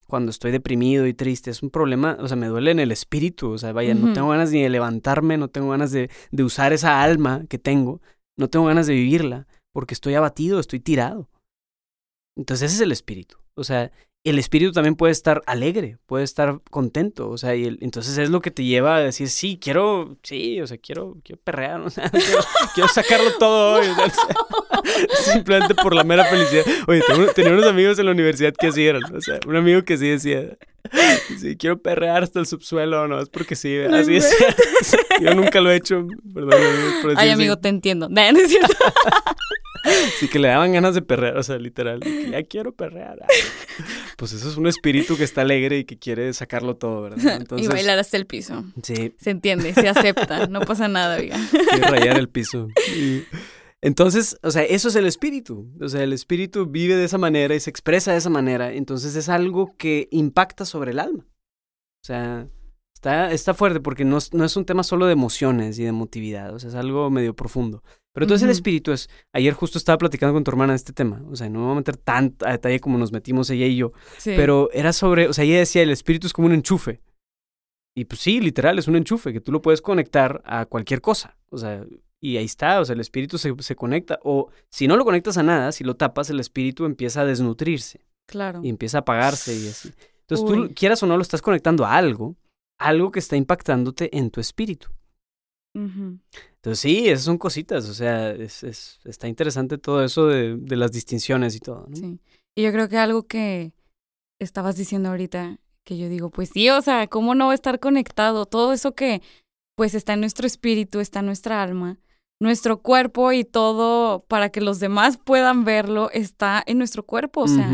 cuando 0.07 0.29
estoy 0.29 0.51
deprimido 0.51 1.07
y 1.07 1.15
triste. 1.15 1.51
Es 1.51 1.63
un 1.63 1.71
problema, 1.71 2.19
o 2.21 2.29
sea, 2.29 2.37
me 2.37 2.49
duele 2.49 2.73
en 2.73 2.79
el 2.79 2.93
espíritu. 2.93 3.53
O 3.53 3.57
sea, 3.57 3.73
vaya, 3.73 3.95
no 3.95 4.13
tengo 4.13 4.29
ganas 4.29 4.53
ni 4.53 4.61
de 4.61 4.69
levantarme, 4.69 5.39
no 5.39 5.49
tengo 5.49 5.71
ganas 5.71 5.93
de, 5.93 6.11
de 6.31 6.45
usar 6.45 6.75
esa 6.75 7.03
alma 7.03 7.47
que 7.49 7.59
tengo, 7.59 8.03
no 8.37 8.51
tengo 8.51 8.67
ganas 8.67 8.87
de 8.87 8.97
vivirla, 8.97 9.47
porque 9.73 9.95
estoy 9.95 10.13
abatido, 10.13 10.61
estoy 10.61 10.79
tirado. 10.81 11.31
Entonces, 12.37 12.67
ese 12.67 12.75
es 12.75 12.81
el 12.83 12.93
espíritu. 12.93 13.39
O 13.55 13.65
sea, 13.65 13.91
el 14.31 14.39
espíritu 14.39 14.73
también 14.73 14.97
puede 14.97 15.13
estar 15.13 15.43
alegre, 15.47 15.99
puede 16.07 16.25
estar 16.25 16.61
contento, 16.71 17.31
o 17.31 17.39
sea, 17.39 17.55
y 17.55 17.79
entonces 17.81 18.19
es 18.19 18.31
lo 18.31 18.41
que 18.41 18.51
te 18.51 18.65
lleva 18.65 18.97
a 18.97 19.01
decir, 19.01 19.29
sí, 19.29 19.59
quiero, 19.61 20.17
sí, 20.23 20.61
o 20.61 20.67
sea, 20.67 20.79
quiero, 20.79 21.17
quiero 21.25 21.41
perrear, 21.43 21.81
o 21.83 21.91
sea, 21.91 22.11
quiero, 22.75 22.89
sacarlo 22.89 23.33
todo 23.39 23.81
hoy, 23.81 23.87
simplemente 25.33 25.75
por 25.75 25.95
la 25.95 26.05
mera 26.05 26.25
felicidad. 26.25 26.65
Oye, 26.89 27.03
tenía 27.35 27.53
unos 27.53 27.67
amigos 27.67 27.99
en 27.99 28.07
la 28.07 28.13
universidad 28.13 28.53
que 28.59 28.69
así 28.69 28.87
eran, 28.87 29.03
o 29.15 29.21
sea, 29.21 29.39
un 29.47 29.57
amigo 29.57 29.83
que 29.85 29.97
sí 29.97 30.09
decía, 30.09 30.57
sí, 31.39 31.57
quiero 31.57 31.79
perrear 31.79 32.23
hasta 32.23 32.41
el 32.41 32.47
subsuelo, 32.47 33.07
no, 33.09 33.21
es 33.21 33.29
porque 33.29 33.57
sí, 33.57 33.77
así 33.79 34.17
es. 34.17 34.35
Yo 35.21 35.35
nunca 35.35 35.61
lo 35.61 35.71
he 35.71 35.77
hecho, 35.77 36.07
perdón. 36.35 36.61
Por 37.03 37.15
Ay, 37.17 37.31
amigo, 37.31 37.57
te 37.59 37.69
entiendo. 37.69 38.09
No, 38.09 38.21
es 38.21 38.49
cierto. 38.49 38.75
Sí, 40.19 40.29
que 40.29 40.39
le 40.39 40.49
daban 40.49 40.73
ganas 40.73 40.95
de 40.95 41.03
perrear, 41.03 41.37
o 41.37 41.43
sea, 41.43 41.59
literal, 41.59 42.01
ya 42.31 42.43
quiero 42.45 42.75
perrear. 42.75 43.19
Pues 44.17 44.33
eso 44.33 44.49
es 44.49 44.57
un 44.57 44.67
espíritu 44.67 45.17
que 45.17 45.25
está 45.25 45.43
alegre 45.43 45.79
y 45.79 45.85
que 45.85 45.99
quiere 45.99 46.33
sacarlo 46.33 46.77
todo, 46.77 47.03
¿verdad? 47.03 47.45
y 47.57 47.67
bailar 47.67 47.99
hasta 47.99 48.17
el 48.17 48.27
piso. 48.27 48.65
Sí. 48.83 49.15
Se 49.19 49.31
entiende, 49.31 49.75
se 49.75 49.89
acepta, 49.89 50.47
no 50.47 50.61
pasa 50.61 50.89
nada, 50.89 51.17
oiga. 51.17 51.37
Y 51.77 51.81
rayar 51.81 52.19
el 52.19 52.29
piso. 52.29 52.69
Entonces, 53.83 54.39
o 54.43 54.51
sea, 54.51 54.63
eso 54.63 54.89
es 54.89 54.97
el 54.97 55.07
espíritu. 55.07 55.71
O 55.81 55.89
sea, 55.89 56.03
el 56.03 56.13
espíritu 56.13 56.67
vive 56.67 56.97
de 56.97 57.05
esa 57.05 57.19
manera 57.19 57.55
y 57.55 57.61
se 57.61 57.71
expresa 57.71 58.13
de 58.13 58.19
esa 58.19 58.31
manera. 58.31 58.73
Entonces 58.73 59.15
es 59.17 59.29
algo 59.29 59.77
que 59.77 60.09
impacta 60.11 60.65
sobre 60.65 60.93
el 60.93 60.99
alma. 60.99 61.25
O 61.25 62.07
sea, 62.07 62.49
está, 62.95 63.33
está 63.33 63.55
fuerte 63.55 63.81
porque 63.81 64.05
no, 64.05 64.19
no 64.33 64.45
es 64.45 64.57
un 64.57 64.65
tema 64.65 64.83
solo 64.83 65.07
de 65.07 65.13
emociones 65.13 65.79
y 65.79 65.83
de 65.83 65.89
emotividad. 65.89 66.55
O 66.55 66.59
sea, 66.59 66.71
es 66.71 66.75
algo 66.75 67.11
medio 67.11 67.35
profundo. 67.35 67.83
Pero 68.17 68.25
entonces 68.25 68.47
el 68.47 68.51
espíritu 68.51 68.93
es, 68.93 69.11
ayer 69.35 69.53
justo 69.53 69.77
estaba 69.77 69.99
platicando 69.99 70.33
con 70.33 70.43
tu 70.43 70.51
hermana 70.51 70.73
de 70.73 70.79
este 70.79 70.95
tema, 70.95 71.23
o 71.31 71.37
sea, 71.37 71.51
no 71.51 71.59
me 71.59 71.65
voy 71.67 71.73
a 71.73 71.77
meter 71.77 71.99
tan 71.99 72.35
a 72.47 72.53
detalle 72.53 72.81
como 72.81 72.97
nos 72.97 73.13
metimos 73.13 73.51
ella 73.51 73.67
y 73.67 73.77
yo, 73.77 73.93
pero 74.25 74.71
era 74.73 74.95
sobre, 74.95 75.29
o 75.29 75.35
sea, 75.35 75.45
ella 75.45 75.59
decía, 75.59 75.83
el 75.83 75.91
espíritu 75.91 76.27
es 76.27 76.33
como 76.33 76.47
un 76.47 76.55
enchufe. 76.55 77.03
Y 77.95 78.07
pues 78.07 78.23
sí, 78.23 78.41
literal, 78.41 78.79
es 78.79 78.89
un 78.89 78.97
enchufe 78.97 79.35
que 79.35 79.43
tú 79.43 79.53
lo 79.53 79.61
puedes 79.61 79.83
conectar 79.83 80.41
a 80.47 80.65
cualquier 80.65 81.03
cosa, 81.03 81.37
o 81.51 81.59
sea, 81.59 81.85
y 82.19 82.39
ahí 82.39 82.47
está, 82.47 82.81
o 82.81 82.87
sea, 82.87 82.95
el 82.95 83.01
espíritu 83.01 83.37
se, 83.37 83.55
se 83.59 83.77
conecta, 83.77 84.19
o 84.23 84.49
si 84.71 84.89
no 84.89 84.97
lo 84.97 85.05
conectas 85.05 85.37
a 85.37 85.43
nada, 85.43 85.71
si 85.71 85.85
lo 85.85 85.97
tapas, 85.97 86.31
el 86.31 86.41
espíritu 86.41 86.87
empieza 86.87 87.21
a 87.21 87.27
desnutrirse. 87.27 88.07
Claro. 88.27 88.61
Y 88.63 88.71
empieza 88.71 88.97
a 88.97 89.01
apagarse 89.03 89.55
y 89.55 89.69
así. 89.69 89.93
Entonces 90.23 90.47
tú, 90.47 90.75
quieras 90.75 91.03
o 91.03 91.07
no, 91.07 91.17
lo 91.17 91.23
estás 91.23 91.43
conectando 91.43 91.85
a 91.85 91.95
algo, 91.95 92.35
algo 92.79 93.11
que 93.11 93.19
está 93.19 93.37
impactándote 93.37 94.17
en 94.17 94.31
tu 94.31 94.41
espíritu. 94.41 94.89
Entonces 95.77 96.81
sí, 96.81 97.09
esas 97.09 97.25
son 97.25 97.39
cositas, 97.39 97.89
o 97.89 97.95
sea, 97.95 98.31
es, 98.31 98.65
es, 98.65 98.99
está 99.05 99.29
interesante 99.29 99.79
todo 99.79 100.03
eso 100.03 100.27
de, 100.27 100.57
de 100.57 100.77
las 100.77 100.93
distinciones 100.93 101.55
y 101.55 101.61
todo. 101.61 101.87
¿no? 101.89 101.97
Sí, 101.97 102.19
y 102.57 102.63
yo 102.63 102.73
creo 102.73 102.89
que 102.89 102.99
algo 102.99 103.25
que 103.25 103.73
estabas 104.41 104.77
diciendo 104.77 105.11
ahorita, 105.11 105.59
que 105.85 105.97
yo 105.99 106.09
digo, 106.09 106.31
pues 106.31 106.51
sí, 106.53 106.69
o 106.71 106.83
sea, 106.83 107.07
¿cómo 107.07 107.35
no 107.35 107.47
va 107.47 107.53
a 107.53 107.55
estar 107.55 107.79
conectado? 107.79 108.47
Todo 108.47 108.73
eso 108.73 108.95
que 108.95 109.23
pues 109.77 109.95
está 109.95 110.15
en 110.15 110.21
nuestro 110.21 110.47
espíritu, 110.47 111.01
está 111.01 111.21
en 111.21 111.27
nuestra 111.27 111.63
alma, 111.63 111.99
nuestro 112.39 112.83
cuerpo 112.83 113.33
y 113.33 113.45
todo 113.45 114.25
para 114.29 114.51
que 114.51 114.61
los 114.61 114.79
demás 114.79 115.19
puedan 115.23 115.65
verlo 115.65 116.11
está 116.13 116.63
en 116.67 116.77
nuestro 116.79 117.03
cuerpo, 117.03 117.43
o 117.43 117.49
sea, 117.49 117.71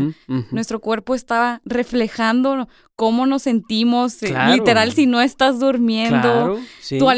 nuestro 0.51 0.79
cuerpo 0.79 1.15
está 1.15 1.61
reflejando 1.65 2.69
cómo 2.95 3.25
nos 3.25 3.41
sentimos, 3.41 4.23
eh, 4.23 4.33
literal 4.51 4.93
si 4.93 5.05
no 5.05 5.21
estás 5.21 5.59
durmiendo, 5.59 6.57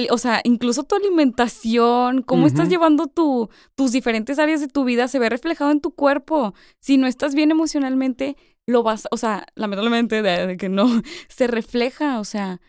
o 0.09 0.17
sea, 0.17 0.41
incluso 0.43 0.83
tu 0.83 0.95
alimentación, 0.95 2.23
cómo 2.23 2.47
estás 2.47 2.67
llevando 2.67 3.07
tu, 3.07 3.49
tus 3.75 3.91
diferentes 3.91 4.39
áreas 4.39 4.61
de 4.61 4.67
tu 4.67 4.83
vida 4.83 5.07
se 5.07 5.19
ve 5.19 5.29
reflejado 5.29 5.71
en 5.71 5.81
tu 5.81 5.91
cuerpo. 5.91 6.55
Si 6.79 6.97
no 6.97 7.05
estás 7.05 7.35
bien 7.35 7.51
emocionalmente, 7.51 8.37
lo 8.65 8.81
vas, 8.81 9.07
o 9.11 9.17
sea, 9.17 9.45
lamentablemente 9.53 10.23
de 10.23 10.57
que 10.57 10.69
no 10.69 10.87
se 11.27 11.45
refleja, 11.45 12.19
o 12.19 12.23
sea, 12.23 12.59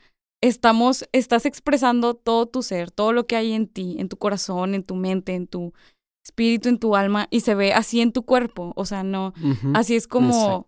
estamos, 0.48 1.08
estás 1.12 1.46
expresando 1.46 2.14
todo 2.14 2.46
tu 2.46 2.62
ser, 2.62 2.90
todo 2.90 3.12
lo 3.12 3.26
que 3.26 3.36
hay 3.36 3.52
en 3.52 3.66
ti, 3.68 3.96
en 3.98 4.08
tu 4.08 4.16
corazón, 4.16 4.74
en 4.74 4.82
tu 4.82 4.94
mente, 4.94 5.34
en 5.34 5.46
tu 5.46 5.72
espíritu, 6.24 6.68
en 6.68 6.78
tu 6.78 6.96
alma, 6.96 7.28
y 7.30 7.40
se 7.40 7.54
ve 7.54 7.72
así 7.72 8.00
en 8.00 8.12
tu 8.12 8.24
cuerpo. 8.24 8.72
O 8.76 8.84
sea, 8.84 9.02
no, 9.02 9.32
así 9.74 9.94
es 9.94 10.08
como 10.08 10.64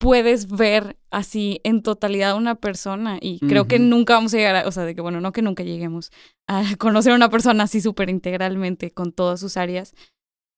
puedes 0.00 0.48
ver 0.48 0.96
así 1.10 1.60
en 1.62 1.82
totalidad 1.82 2.30
a 2.30 2.34
una 2.34 2.54
persona. 2.54 3.18
Y 3.20 3.38
creo 3.40 3.68
que 3.68 3.78
nunca 3.78 4.14
vamos 4.14 4.32
a 4.32 4.38
llegar 4.38 4.56
a, 4.56 4.66
o 4.66 4.72
sea, 4.72 4.84
de 4.84 4.94
que 4.94 5.02
bueno, 5.02 5.20
no 5.20 5.30
que 5.30 5.42
nunca 5.42 5.62
lleguemos 5.62 6.10
a 6.48 6.62
conocer 6.78 7.12
a 7.12 7.16
una 7.16 7.28
persona 7.28 7.64
así 7.64 7.80
súper 7.80 8.08
integralmente 8.08 8.90
con 8.90 9.12
todas 9.12 9.38
sus 9.38 9.58
áreas. 9.58 9.94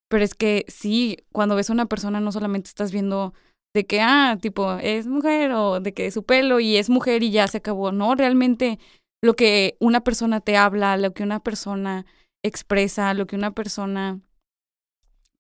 Pero 0.09 0.25
es 0.25 0.35
que 0.35 0.65
sí, 0.69 1.19
cuando 1.33 1.57
ves 1.57 1.71
a 1.71 1.73
una 1.73 1.87
persona 1.87 2.21
no 2.21 2.31
solamente 2.31 2.69
estás 2.69 2.93
viendo 2.93 3.35
de 3.75 3.87
que, 3.87 4.01
ah, 4.01 4.39
tipo, 4.41 4.75
es 4.75 5.07
mujer 5.07 5.53
o 5.53 5.81
de 5.81 5.95
que 5.95 6.11
su 6.11 6.25
pelo 6.25 6.61
y 6.61 6.77
es 6.77 6.91
mujer 6.91 7.23
y 7.23 7.31
ya 7.31 7.49
se 7.49 7.59
acabó. 7.59 7.93
No, 7.93 8.15
realmente 8.15 8.79
lo 9.23 9.35
que 9.35 9.77
una 9.81 10.03
persona 10.03 10.41
te 10.41 10.57
habla, 10.57 10.97
lo 10.97 11.13
que 11.13 11.23
una 11.23 11.41
persona 11.41 12.05
expresa, 12.43 13.15
lo 13.15 13.27
que 13.27 13.37
una 13.37 13.53
persona 13.53 14.21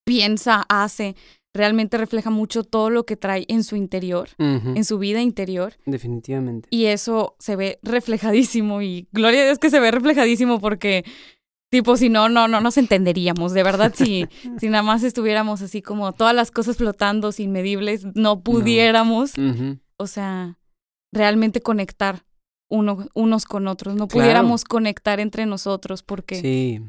piensa, 0.05 0.65
hace, 0.69 1.15
realmente 1.55 1.99
refleja 1.99 2.31
mucho 2.31 2.65
todo 2.65 2.91
lo 2.91 3.05
que 3.05 3.17
trae 3.17 3.45
en 3.49 3.65
su 3.65 3.77
interior, 3.77 4.31
en 4.39 4.85
su 4.85 4.99
vida 4.99 5.21
interior. 5.21 5.75
Definitivamente. 5.85 6.69
Y 6.71 6.87
eso 6.87 7.37
se 7.39 7.57
ve 7.57 7.79
reflejadísimo 7.83 8.83
y 8.83 9.09
gloria 9.12 9.43
a 9.43 9.45
Dios 9.47 9.59
que 9.59 9.71
se 9.71 9.81
ve 9.81 9.91
reflejadísimo 9.91 10.61
porque 10.61 11.05
Tipo, 11.73 11.97
si 11.97 12.11
no, 12.11 12.29
no, 12.29 12.49
no 12.49 12.61
nos 12.61 12.76
entenderíamos. 12.76 13.55
De 13.55 13.62
verdad, 13.62 13.95
si, 13.97 14.26
si 14.61 14.69
nada 14.69 14.83
más 14.83 15.02
estuviéramos 15.02 15.62
así 15.62 15.81
como 15.81 16.12
todas 16.12 16.35
las 16.35 16.50
cosas 16.50 16.76
flotando 16.76 17.33
sin 17.33 17.50
medibles, 17.50 18.05
no 18.14 18.43
pudiéramos, 18.43 19.33
o 19.97 20.07
sea, 20.07 20.59
realmente 21.14 21.62
conectar 21.62 22.26
uno, 22.69 23.07
unos 23.14 23.47
con 23.47 23.69
otros. 23.69 23.95
No 23.95 24.07
pudiéramos 24.07 24.64
conectar 24.64 25.19
entre 25.19 25.47
nosotros 25.47 26.02
porque 26.02 26.83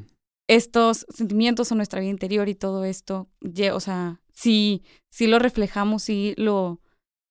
estos 0.48 1.06
sentimientos 1.08 1.68
son 1.68 1.78
nuestra 1.78 2.00
vida 2.00 2.10
interior 2.10 2.50
y 2.50 2.54
todo 2.54 2.84
esto, 2.84 3.30
o 3.72 3.80
sea, 3.80 4.20
si, 4.34 4.82
si 5.10 5.26
lo 5.26 5.38
reflejamos, 5.38 6.02
si 6.02 6.34
lo, 6.36 6.82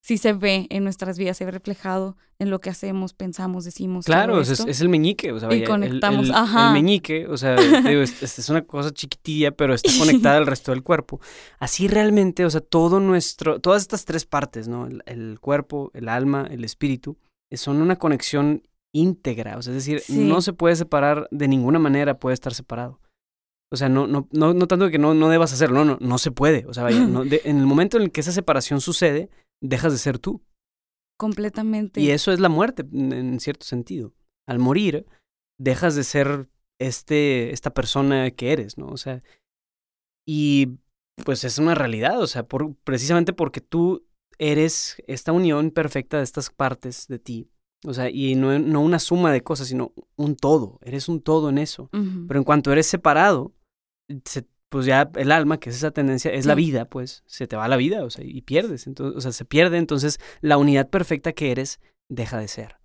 sí 0.03 0.17
se 0.17 0.33
ve 0.33 0.67
en 0.69 0.83
nuestras 0.83 1.17
vidas, 1.17 1.37
se 1.37 1.45
ve 1.45 1.51
reflejado 1.51 2.17
en 2.37 2.49
lo 2.49 2.59
que 2.59 2.69
hacemos, 2.69 3.13
pensamos, 3.13 3.63
decimos. 3.63 4.05
Claro, 4.05 4.41
es, 4.41 4.81
el 4.81 4.89
meñique, 4.89 5.31
o 5.31 5.39
sea, 5.39 5.53
y 5.53 5.63
conectamos, 5.63 6.25
el, 6.25 6.35
ajá. 6.35 6.67
El 6.67 6.73
meñique, 6.73 7.25
o 7.27 7.37
sea, 7.37 7.55
es, 7.55 8.49
una 8.49 8.63
cosa 8.63 8.91
chiquitilla, 8.91 9.51
pero 9.51 9.73
está 9.73 9.89
conectada 9.99 10.37
al 10.37 10.45
resto 10.45 10.71
del 10.71 10.83
cuerpo. 10.83 11.21
Así 11.57 11.87
realmente, 11.87 12.45
o 12.45 12.49
sea, 12.49 12.59
todo 12.59 12.99
nuestro, 12.99 13.61
todas 13.61 13.81
estas 13.81 14.03
tres 14.03 14.25
partes, 14.25 14.67
¿no? 14.67 14.89
El, 15.05 15.39
cuerpo, 15.39 15.89
el 15.93 16.09
alma, 16.09 16.47
el 16.51 16.65
espíritu, 16.65 17.17
son 17.53 17.81
una 17.81 17.95
conexión 17.95 18.63
íntegra, 18.91 19.57
o 19.57 19.61
sea, 19.61 19.73
es 19.73 19.85
decir, 19.85 20.03
no 20.09 20.41
se 20.41 20.51
puede 20.51 20.75
separar 20.75 21.27
de 21.31 21.47
ninguna 21.47 21.79
manera, 21.79 22.19
puede 22.19 22.33
estar 22.33 22.53
separado. 22.53 22.99
O 23.71 23.77
sea, 23.77 23.89
no, 23.89 24.05
no, 24.05 24.27
no, 24.31 24.53
no 24.53 24.67
tanto 24.67 24.89
que 24.91 24.99
no, 24.99 25.15
no 25.15 25.29
debas 25.29 25.53
hacerlo, 25.53 25.83
no, 25.83 25.93
no, 25.93 25.97
no 25.99 26.17
se 26.19 26.29
puede. 26.29 26.65
O 26.67 26.73
sea, 26.73 26.83
vaya, 26.83 26.97
en 27.43 27.57
el 27.57 27.65
momento 27.65 27.97
en 27.97 28.03
el 28.03 28.11
que 28.11 28.21
esa 28.21 28.31
separación 28.31 28.81
sucede, 28.81 29.29
dejas 29.63 29.93
de 29.93 29.99
ser 29.99 30.19
tú. 30.19 30.43
Completamente. 31.17 32.01
Y 32.01 32.11
eso 32.11 32.31
es 32.31 32.39
la 32.39 32.49
muerte, 32.49 32.85
en 32.91 33.39
cierto 33.39 33.65
sentido. 33.65 34.13
Al 34.47 34.59
morir, 34.59 35.05
dejas 35.57 35.95
de 35.95 36.03
ser 36.03 36.49
este, 36.79 37.51
esta 37.51 37.73
persona 37.73 38.29
que 38.31 38.51
eres, 38.51 38.77
¿no? 38.77 38.87
O 38.87 38.97
sea, 38.97 39.23
y 40.27 40.79
pues 41.23 41.43
es 41.43 41.57
una 41.57 41.75
realidad, 41.75 42.21
o 42.21 42.27
sea, 42.27 42.43
por, 42.43 42.75
precisamente 42.83 43.33
porque 43.33 43.61
tú 43.61 44.05
eres 44.37 45.01
esta 45.07 45.31
unión 45.31 45.71
perfecta 45.71 46.17
de 46.17 46.23
estas 46.23 46.49
partes 46.49 47.07
de 47.07 47.19
ti. 47.19 47.49
O 47.85 47.93
sea, 47.93 48.09
y 48.09 48.35
no, 48.35 48.57
no 48.59 48.81
una 48.81 48.99
suma 48.99 49.31
de 49.31 49.43
cosas, 49.43 49.67
sino 49.67 49.93
un 50.15 50.35
todo. 50.35 50.79
Eres 50.83 51.09
un 51.09 51.21
todo 51.21 51.49
en 51.49 51.57
eso. 51.57 51.89
Pero 51.91 52.39
en 52.39 52.45
cuanto 52.45 52.71
eres 52.71 52.87
separado, 52.87 53.53
se, 54.23 54.47
pues 54.73 54.87
ya 54.87 55.11
el 55.17 55.31
alma, 55.31 55.59
que 55.59 55.69
es 55.69 55.75
esa 55.75 55.91
tendencia, 55.91 56.33
es 56.33 56.47
la 56.47 56.55
vida, 56.55 56.85
pues 56.85 57.21
se 57.27 57.45
te 57.45 57.55
va 57.55 57.67
la 57.67 57.77
vida, 57.77 58.03
o 58.03 58.09
sea, 58.09 58.25
y 58.25 58.41
pierdes, 58.41 58.87
entonces, 58.87 59.15
o 59.15 59.21
sea, 59.21 59.31
se 59.31 59.45
pierde, 59.45 59.77
entonces 59.77 60.19
la 60.41 60.57
unidad 60.57 60.89
perfecta 60.89 61.31
que 61.31 61.51
eres 61.51 61.79
deja 62.09 62.39
de 62.39 62.47
ser. 62.47 62.79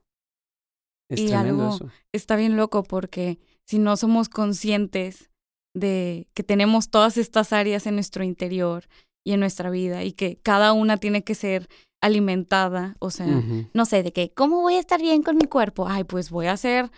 Es 1.08 1.18
y 1.18 1.32
algo 1.32 1.76
eso. 1.76 1.88
está 2.12 2.36
bien 2.36 2.58
loco 2.58 2.82
porque 2.82 3.38
si 3.66 3.78
no 3.78 3.96
somos 3.96 4.28
conscientes 4.28 5.30
de 5.74 6.28
que 6.34 6.42
tenemos 6.42 6.90
todas 6.90 7.16
estas 7.16 7.54
áreas 7.54 7.86
en 7.86 7.94
nuestro 7.94 8.22
interior 8.22 8.84
y 9.24 9.32
en 9.32 9.40
nuestra 9.40 9.70
vida 9.70 10.04
y 10.04 10.12
que 10.12 10.36
cada 10.42 10.74
una 10.74 10.98
tiene 10.98 11.24
que 11.24 11.34
ser 11.34 11.70
alimentada, 12.02 12.96
o 12.98 13.10
sea, 13.10 13.42
no 13.72 13.86
sé, 13.86 14.02
de 14.02 14.12
que, 14.12 14.30
¿cómo 14.34 14.60
voy 14.60 14.74
a 14.74 14.80
estar 14.80 15.00
bien 15.00 15.22
con 15.22 15.38
mi 15.38 15.46
cuerpo? 15.46 15.88
Ay, 15.88 16.04
pues 16.04 16.28
voy 16.28 16.48
a 16.48 16.52
hacer, 16.52 16.90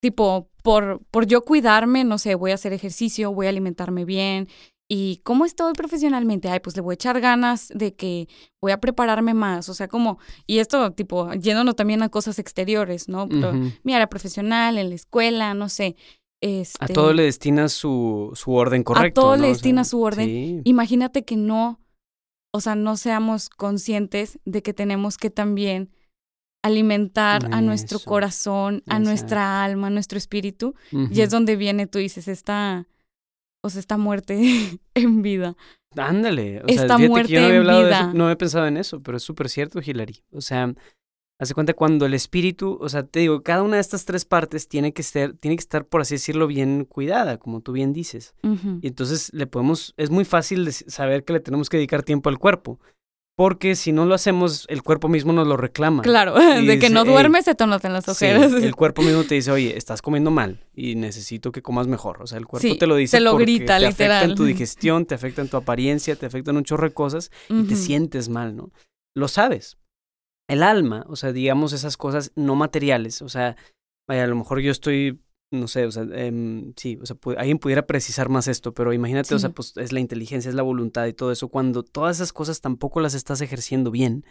tipo, 0.00 0.50
por, 0.62 1.02
por 1.10 1.26
yo 1.26 1.44
cuidarme, 1.44 2.04
no 2.04 2.18
sé, 2.18 2.34
voy 2.34 2.50
a 2.50 2.54
hacer 2.54 2.72
ejercicio, 2.72 3.32
voy 3.32 3.46
a 3.46 3.50
alimentarme 3.50 4.04
bien. 4.04 4.48
¿Y 4.90 5.20
cómo 5.22 5.44
estoy 5.44 5.74
profesionalmente? 5.74 6.48
Ay, 6.48 6.60
pues 6.60 6.74
le 6.74 6.80
voy 6.80 6.92
a 6.92 6.94
echar 6.94 7.20
ganas 7.20 7.68
de 7.74 7.94
que 7.94 8.26
voy 8.60 8.72
a 8.72 8.80
prepararme 8.80 9.34
más, 9.34 9.68
o 9.68 9.74
sea, 9.74 9.86
como, 9.86 10.18
y 10.46 10.60
esto, 10.60 10.92
tipo, 10.92 11.30
yéndonos 11.34 11.76
también 11.76 12.02
a 12.02 12.08
cosas 12.08 12.38
exteriores, 12.38 13.08
¿no? 13.08 13.28
Pero, 13.28 13.52
Mira, 13.82 14.08
profesional, 14.08 14.78
en 14.78 14.88
la 14.88 14.94
escuela, 14.94 15.52
no 15.52 15.68
sé. 15.68 15.96
Este, 16.40 16.84
a 16.84 16.86
todo 16.88 17.12
le 17.12 17.24
destinas 17.24 17.72
su, 17.72 18.30
su 18.34 18.54
orden 18.54 18.82
correcto. 18.82 19.20
A 19.20 19.24
todo 19.24 19.36
le 19.36 19.48
destinas 19.48 19.88
su 19.88 20.00
orden. 20.00 20.62
Imagínate 20.64 21.24
que 21.24 21.36
no 21.36 21.80
o 22.50 22.60
sea, 22.60 22.74
no 22.74 22.96
seamos 22.96 23.48
conscientes 23.50 24.38
de 24.44 24.62
que 24.62 24.72
tenemos 24.72 25.18
que 25.18 25.30
también 25.30 25.90
alimentar 26.62 27.48
a 27.52 27.60
nuestro 27.60 28.00
corazón, 28.00 28.82
a 28.86 28.98
nuestra 28.98 29.64
alma, 29.64 29.88
a 29.88 29.90
nuestro 29.90 30.18
espíritu. 30.18 30.74
Y 30.92 31.20
es 31.20 31.30
donde 31.30 31.56
viene, 31.56 31.86
tú 31.86 31.98
dices, 31.98 32.28
esta, 32.28 32.86
o 33.62 33.70
sea, 33.70 33.80
esta 33.80 33.96
muerte 33.96 34.40
en 34.94 35.22
vida. 35.22 35.56
Ándale, 35.96 36.62
o 36.62 36.68
sea, 36.68 36.82
esta 36.82 36.98
muerte 36.98 37.28
que 37.28 37.34
yo 37.34 37.40
no 37.40 37.46
había 37.46 37.58
hablado 37.58 37.84
de 37.84 37.90
eso, 37.92 38.12
no 38.14 38.30
he 38.30 38.36
pensado 38.36 38.66
en 38.66 38.76
eso, 38.76 39.02
pero 39.02 39.16
es 39.16 39.22
súper 39.22 39.48
cierto, 39.48 39.80
Hilary. 39.80 40.22
O 40.32 40.40
sea, 40.40 40.74
Hace 41.40 41.54
cuenta 41.54 41.72
cuando 41.72 42.04
el 42.04 42.14
espíritu, 42.14 42.78
o 42.80 42.88
sea, 42.88 43.04
te 43.04 43.20
digo, 43.20 43.44
cada 43.44 43.62
una 43.62 43.76
de 43.76 43.80
estas 43.80 44.04
tres 44.04 44.24
partes 44.24 44.66
tiene 44.66 44.92
que 44.92 45.04
ser, 45.04 45.34
tiene 45.34 45.56
que 45.56 45.60
estar, 45.60 45.86
por 45.86 46.00
así 46.00 46.16
decirlo, 46.16 46.48
bien 46.48 46.84
cuidada, 46.84 47.38
como 47.38 47.60
tú 47.60 47.70
bien 47.70 47.92
dices. 47.92 48.34
Y 48.82 48.88
entonces 48.88 49.32
le 49.32 49.46
podemos, 49.46 49.94
es 49.96 50.10
muy 50.10 50.24
fácil 50.24 50.72
saber 50.72 51.24
que 51.24 51.34
le 51.34 51.40
tenemos 51.40 51.68
que 51.68 51.76
dedicar 51.76 52.02
tiempo 52.02 52.28
al 52.28 52.38
cuerpo. 52.38 52.80
Porque 53.38 53.76
si 53.76 53.92
no 53.92 54.04
lo 54.04 54.16
hacemos, 54.16 54.66
el 54.68 54.82
cuerpo 54.82 55.08
mismo 55.08 55.32
nos 55.32 55.46
lo 55.46 55.56
reclama. 55.56 56.02
Claro, 56.02 56.34
de 56.66 56.78
que 56.80 56.90
no 56.90 57.04
duermes 57.04 57.44
se 57.44 57.54
te 57.54 57.66
notan 57.68 57.92
las 57.92 58.08
ojeras. 58.08 58.52
el 58.52 58.74
cuerpo 58.74 59.02
mismo 59.02 59.22
te 59.22 59.36
dice, 59.36 59.52
oye, 59.52 59.76
estás 59.76 60.02
comiendo 60.02 60.32
mal 60.32 60.66
y 60.74 60.96
necesito 60.96 61.52
que 61.52 61.62
comas 61.62 61.86
mejor. 61.86 62.20
O 62.20 62.26
sea, 62.26 62.38
el 62.38 62.46
cuerpo 62.46 62.76
te 62.76 62.86
lo 62.88 62.96
dice. 62.96 63.16
Te 63.16 63.20
lo 63.20 63.36
grita, 63.36 63.78
te 63.78 63.86
literal. 63.86 64.16
afecta 64.16 64.24
en 64.24 64.34
tu 64.34 64.44
digestión, 64.44 65.06
te 65.06 65.14
afecta 65.14 65.40
en 65.40 65.48
tu 65.48 65.56
apariencia, 65.56 66.16
te 66.16 66.26
afecta 66.26 66.50
en 66.50 66.56
un 66.56 66.64
chorro 66.64 66.88
de 66.88 66.94
cosas 66.94 67.30
y 67.48 67.62
te 67.62 67.76
sientes 67.76 68.28
mal, 68.28 68.56
¿no? 68.56 68.72
Lo 69.14 69.28
sabes 69.28 69.78
el 70.48 70.62
alma, 70.62 71.04
o 71.08 71.14
sea, 71.14 71.32
digamos 71.32 71.72
esas 71.72 71.96
cosas 71.96 72.32
no 72.34 72.56
materiales, 72.56 73.22
o 73.22 73.28
sea, 73.28 73.56
vaya, 74.08 74.24
a 74.24 74.26
lo 74.26 74.34
mejor 74.34 74.60
yo 74.60 74.72
estoy, 74.72 75.20
no 75.50 75.68
sé, 75.68 75.86
o 75.86 75.90
sea, 75.90 76.04
em, 76.12 76.72
sí, 76.76 76.98
o 77.00 77.06
sea, 77.06 77.16
alguien 77.36 77.58
pudiera 77.58 77.86
precisar 77.86 78.28
más 78.28 78.48
esto, 78.48 78.74
pero 78.74 78.92
imagínate, 78.92 79.34
o 79.34 79.38
sea, 79.38 79.50
pues 79.50 79.76
es 79.76 79.92
la 79.92 80.00
inteligencia, 80.00 80.48
es 80.48 80.54
la 80.54 80.62
voluntad 80.62 81.06
y 81.06 81.12
todo 81.12 81.32
eso, 81.32 81.48
cuando 81.48 81.82
todas 81.82 82.16
esas 82.16 82.32
cosas 82.32 82.60
tampoco 82.60 83.00
las 83.00 83.14
estás 83.14 83.40
ejerciendo 83.40 83.90
bien, 83.90 84.24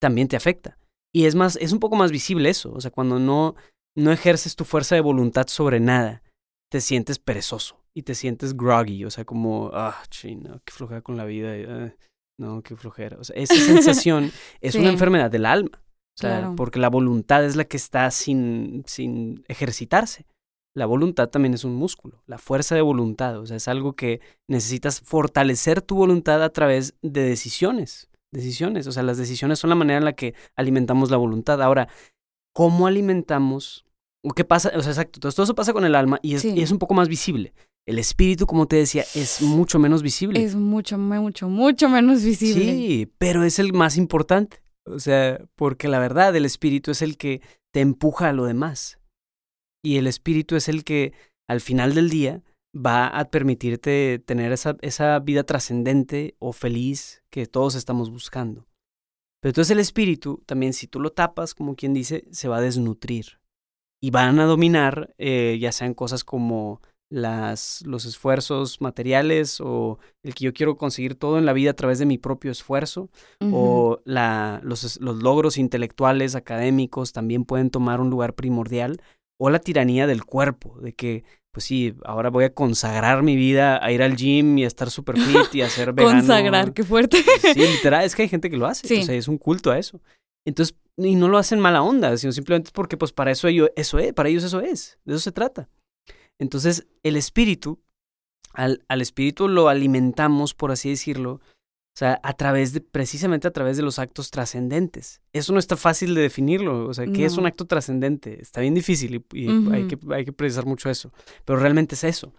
también 0.00 0.28
te 0.28 0.36
afecta. 0.36 0.78
Y 1.14 1.24
es 1.26 1.34
más, 1.34 1.56
es 1.56 1.72
un 1.72 1.80
poco 1.80 1.96
más 1.96 2.10
visible 2.10 2.48
eso, 2.48 2.72
o 2.72 2.80
sea, 2.80 2.90
cuando 2.90 3.18
no, 3.18 3.54
no 3.96 4.12
ejerces 4.12 4.56
tu 4.56 4.64
fuerza 4.64 4.94
de 4.94 5.00
voluntad 5.00 5.46
sobre 5.48 5.80
nada, 5.80 6.22
te 6.70 6.80
sientes 6.80 7.18
perezoso 7.18 7.82
y 7.94 8.02
te 8.02 8.14
sientes 8.14 8.56
groggy, 8.56 9.04
o 9.04 9.10
sea, 9.10 9.24
como, 9.24 9.70
ah, 9.72 10.02
chino, 10.10 10.60
qué 10.64 10.72
flojera 10.72 11.02
con 11.02 11.16
la 11.16 11.24
vida. 11.24 11.54
Ah, 11.68 11.94
no, 12.38 12.62
qué 12.62 12.76
flojera. 12.76 13.16
O 13.18 13.24
sea, 13.24 13.36
esa 13.36 13.54
sensación 13.54 14.30
es 14.60 14.74
una 14.74 14.90
enfermedad 14.90 15.30
del 15.30 15.46
alma. 15.46 15.82
O 16.18 16.18
sea, 16.18 16.54
porque 16.56 16.78
la 16.78 16.88
voluntad 16.88 17.44
es 17.44 17.56
la 17.56 17.64
que 17.64 17.76
está 17.76 18.10
sin, 18.10 18.84
sin 18.86 19.44
ejercitarse. 19.48 20.26
La 20.76 20.84
voluntad 20.84 21.30
también 21.30 21.54
es 21.54 21.64
un 21.64 21.74
músculo, 21.74 22.22
la 22.26 22.36
fuerza 22.36 22.74
de 22.74 22.82
voluntad. 22.82 23.38
O 23.38 23.46
sea, 23.46 23.56
es 23.56 23.66
algo 23.66 23.94
que 23.94 24.20
necesitas 24.46 25.00
fortalecer 25.00 25.80
tu 25.80 25.94
voluntad 25.94 26.42
a 26.42 26.50
través 26.50 26.94
de 27.00 27.22
decisiones. 27.22 28.10
Decisiones. 28.30 28.86
O 28.86 28.92
sea, 28.92 29.02
las 29.02 29.16
decisiones 29.16 29.58
son 29.58 29.70
la 29.70 29.76
manera 29.76 29.96
en 29.96 30.04
la 30.04 30.12
que 30.12 30.34
alimentamos 30.54 31.10
la 31.10 31.16
voluntad. 31.16 31.62
Ahora, 31.62 31.88
¿cómo 32.52 32.86
alimentamos? 32.86 33.86
¿O 34.22 34.32
qué 34.32 34.44
pasa? 34.44 34.70
O 34.76 34.82
sea, 34.82 34.92
exacto. 34.92 35.18
todo 35.18 35.44
eso 35.44 35.54
pasa 35.54 35.72
con 35.72 35.86
el 35.86 35.94
alma 35.94 36.18
y 36.20 36.32
y 36.32 36.60
es 36.60 36.70
un 36.70 36.78
poco 36.78 36.92
más 36.92 37.08
visible. 37.08 37.54
El 37.86 37.98
espíritu, 37.98 38.44
como 38.46 38.66
te 38.66 38.76
decía, 38.76 39.06
es 39.14 39.40
mucho 39.40 39.78
menos 39.78 40.02
visible. 40.02 40.44
Es 40.44 40.56
mucho, 40.56 40.98
mucho, 40.98 41.48
mucho 41.48 41.88
menos 41.88 42.22
visible. 42.22 42.64
Sí, 42.64 43.10
pero 43.16 43.44
es 43.44 43.58
el 43.58 43.72
más 43.72 43.96
importante. 43.96 44.58
O 44.84 44.98
sea, 44.98 45.40
porque 45.54 45.88
la 45.88 46.00
verdad, 46.00 46.36
el 46.36 46.44
espíritu 46.44 46.90
es 46.90 47.00
el 47.00 47.16
que 47.16 47.40
te 47.72 47.80
empuja 47.80 48.28
a 48.28 48.32
lo 48.34 48.44
demás. 48.44 48.98
Y 49.86 49.98
el 49.98 50.08
espíritu 50.08 50.56
es 50.56 50.68
el 50.68 50.82
que, 50.82 51.12
al 51.48 51.60
final 51.60 51.94
del 51.94 52.10
día, 52.10 52.42
va 52.74 53.06
a 53.06 53.30
permitirte 53.30 54.18
tener 54.18 54.50
esa, 54.50 54.76
esa 54.80 55.16
vida 55.20 55.44
trascendente 55.44 56.34
o 56.40 56.52
feliz 56.52 57.22
que 57.30 57.46
todos 57.46 57.76
estamos 57.76 58.10
buscando. 58.10 58.66
Pero 59.40 59.50
entonces 59.50 59.70
el 59.70 59.78
espíritu, 59.78 60.42
también 60.44 60.72
si 60.72 60.88
tú 60.88 60.98
lo 60.98 61.10
tapas, 61.10 61.54
como 61.54 61.76
quien 61.76 61.94
dice, 61.94 62.24
se 62.32 62.48
va 62.48 62.56
a 62.56 62.62
desnutrir. 62.62 63.38
Y 64.02 64.10
van 64.10 64.40
a 64.40 64.46
dominar, 64.46 65.14
eh, 65.18 65.56
ya 65.60 65.70
sean 65.70 65.94
cosas 65.94 66.24
como 66.24 66.80
las, 67.08 67.84
los 67.86 68.06
esfuerzos 68.06 68.80
materiales 68.80 69.60
o 69.60 70.00
el 70.24 70.34
que 70.34 70.46
yo 70.46 70.52
quiero 70.52 70.76
conseguir 70.76 71.14
todo 71.14 71.38
en 71.38 71.46
la 71.46 71.52
vida 71.52 71.70
a 71.70 71.76
través 71.76 72.00
de 72.00 72.06
mi 72.06 72.18
propio 72.18 72.50
esfuerzo 72.50 73.08
o 73.40 74.00
la, 74.04 74.60
los, 74.64 75.00
los 75.00 75.22
logros 75.22 75.58
intelectuales, 75.58 76.34
académicos 76.34 77.12
también 77.12 77.44
pueden 77.44 77.70
tomar 77.70 78.00
un 78.00 78.10
lugar 78.10 78.34
primordial 78.34 79.00
o 79.38 79.50
la 79.50 79.58
tiranía 79.58 80.06
del 80.06 80.24
cuerpo, 80.24 80.78
de 80.80 80.94
que 80.94 81.24
pues 81.56 81.64
sí, 81.64 81.94
ahora 82.04 82.28
voy 82.28 82.44
a 82.44 82.52
consagrar 82.52 83.22
mi 83.22 83.34
vida 83.34 83.82
a 83.82 83.90
ir 83.90 84.02
al 84.02 84.14
gym 84.14 84.58
y 84.58 84.64
a 84.64 84.66
estar 84.66 84.90
súper 84.90 85.18
fit 85.18 85.54
y 85.54 85.62
a 85.62 85.70
ser 85.70 85.92
vegano. 85.94 86.18
consagrar, 86.18 86.74
qué 86.74 86.84
fuerte. 86.84 87.16
sí, 87.54 87.60
literal, 87.60 88.04
es 88.04 88.14
que 88.14 88.22
hay 88.22 88.28
gente 88.28 88.50
que 88.50 88.58
lo 88.58 88.66
hace, 88.66 89.00
o 89.00 89.02
sea, 89.02 89.14
es 89.14 89.26
un 89.26 89.38
culto 89.38 89.70
a 89.70 89.78
eso. 89.78 90.02
Entonces, 90.46 90.76
y 90.98 91.14
no 91.14 91.28
lo 91.28 91.38
hacen 91.38 91.58
mala 91.58 91.82
onda, 91.82 92.14
sino 92.18 92.32
simplemente 92.32 92.72
porque 92.74 92.98
pues 92.98 93.12
para 93.12 93.30
eso 93.30 93.48
ellos, 93.48 93.70
eso 93.74 93.98
es, 93.98 94.12
para 94.12 94.28
ellos 94.28 94.44
eso 94.44 94.60
es, 94.60 94.98
de 95.06 95.14
eso 95.14 95.22
se 95.22 95.32
trata. 95.32 95.70
Entonces, 96.38 96.86
el 97.02 97.16
espíritu, 97.16 97.80
al, 98.52 98.84
al 98.88 99.00
espíritu 99.00 99.48
lo 99.48 99.70
alimentamos, 99.70 100.52
por 100.52 100.72
así 100.72 100.90
decirlo, 100.90 101.40
o 101.96 101.98
sea, 101.98 102.20
a 102.22 102.34
través 102.34 102.74
de, 102.74 102.82
precisamente 102.82 103.48
a 103.48 103.52
través 103.52 103.78
de 103.78 103.82
los 103.82 103.98
actos 103.98 104.30
trascendentes. 104.30 105.22
Eso 105.32 105.54
no 105.54 105.58
está 105.58 105.78
fácil 105.78 106.14
de 106.14 106.20
definirlo. 106.20 106.86
O 106.86 106.92
sea, 106.92 107.06
¿qué 107.06 107.24
es 107.24 107.38
un 107.38 107.46
acto 107.46 107.64
trascendente? 107.64 108.38
Está 108.38 108.60
bien 108.60 108.74
difícil 108.74 109.24
y, 109.32 109.48
hay, 109.72 109.86
que, 109.86 109.98
hay 110.12 110.26
que 110.26 110.32
precisar 110.32 110.66
mucho 110.66 110.90
eso. 110.90 111.10
Pero 111.46 111.58
realmente 111.58 111.94
es 111.94 112.04
eso. 112.04 112.34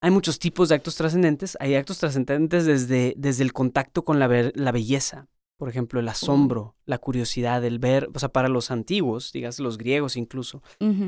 Hay 0.00 0.10
muchos 0.10 0.38
tipos 0.38 0.70
de 0.70 0.76
actos 0.76 0.96
trascendentes. 0.96 1.58
Hay 1.60 1.74
actos 1.74 1.98
trascendentes 1.98 2.64
desde, 2.64 3.12
desde 3.18 3.44
el 3.44 3.52
contacto 3.52 4.02
con 4.02 4.18
la, 4.18 4.50
la 4.54 4.72
belleza. 4.72 5.28
Por 5.58 5.68
ejemplo, 5.68 6.00
el 6.00 6.08
asombro, 6.08 6.74
la 6.86 6.96
curiosidad, 6.96 7.62
el 7.66 7.80
ver, 7.80 8.08
o 8.14 8.18
sea, 8.18 8.30
para 8.30 8.48
los 8.48 8.70
antiguos, 8.70 9.30
digas 9.30 9.60
los 9.60 9.76
griegos 9.76 10.16
incluso, 10.16 10.62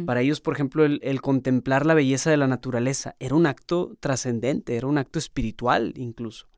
para 0.04 0.20
ellos, 0.20 0.42
por 0.42 0.52
ejemplo, 0.52 0.84
el, 0.84 1.20
contemplar 1.22 1.86
la 1.86 1.94
belleza 1.94 2.30
de 2.30 2.36
la 2.36 2.46
naturaleza 2.46 3.16
era 3.18 3.34
un 3.34 3.46
acto 3.46 3.96
trascendente, 3.98 4.76
era 4.76 4.88
un 4.88 4.98
acto 4.98 5.18
espiritual 5.18 5.94
incluso. 5.96 6.51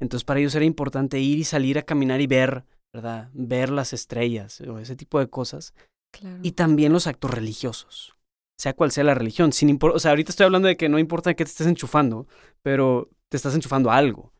Entonces 0.00 0.24
para 0.24 0.40
ellos 0.40 0.54
era 0.54 0.64
importante 0.64 1.20
ir 1.20 1.38
y 1.38 1.44
salir 1.44 1.78
a 1.78 1.82
caminar 1.82 2.20
y 2.20 2.26
ver, 2.26 2.64
¿verdad? 2.92 3.30
Ver 3.32 3.70
las 3.70 3.92
estrellas 3.92 4.60
o 4.62 4.78
ese 4.78 4.96
tipo 4.96 5.18
de 5.20 5.28
cosas. 5.28 5.74
Y 6.42 6.52
también 6.52 6.92
los 6.92 7.06
actos 7.06 7.30
religiosos, 7.30 8.16
sea 8.58 8.74
cual 8.74 8.90
sea 8.90 9.04
la 9.04 9.14
religión. 9.14 9.52
Sin 9.52 9.78
o 9.80 9.98
sea, 9.98 10.10
ahorita 10.10 10.32
estoy 10.32 10.44
hablando 10.44 10.66
de 10.66 10.76
que 10.76 10.88
no 10.88 10.98
importa 10.98 11.34
que 11.34 11.44
te 11.44 11.50
estés 11.50 11.68
enchufando, 11.68 12.26
pero 12.62 13.08
te 13.28 13.36
estás 13.36 13.54
enchufando 13.54 13.90
a 13.90 13.96
algo. 13.96 14.32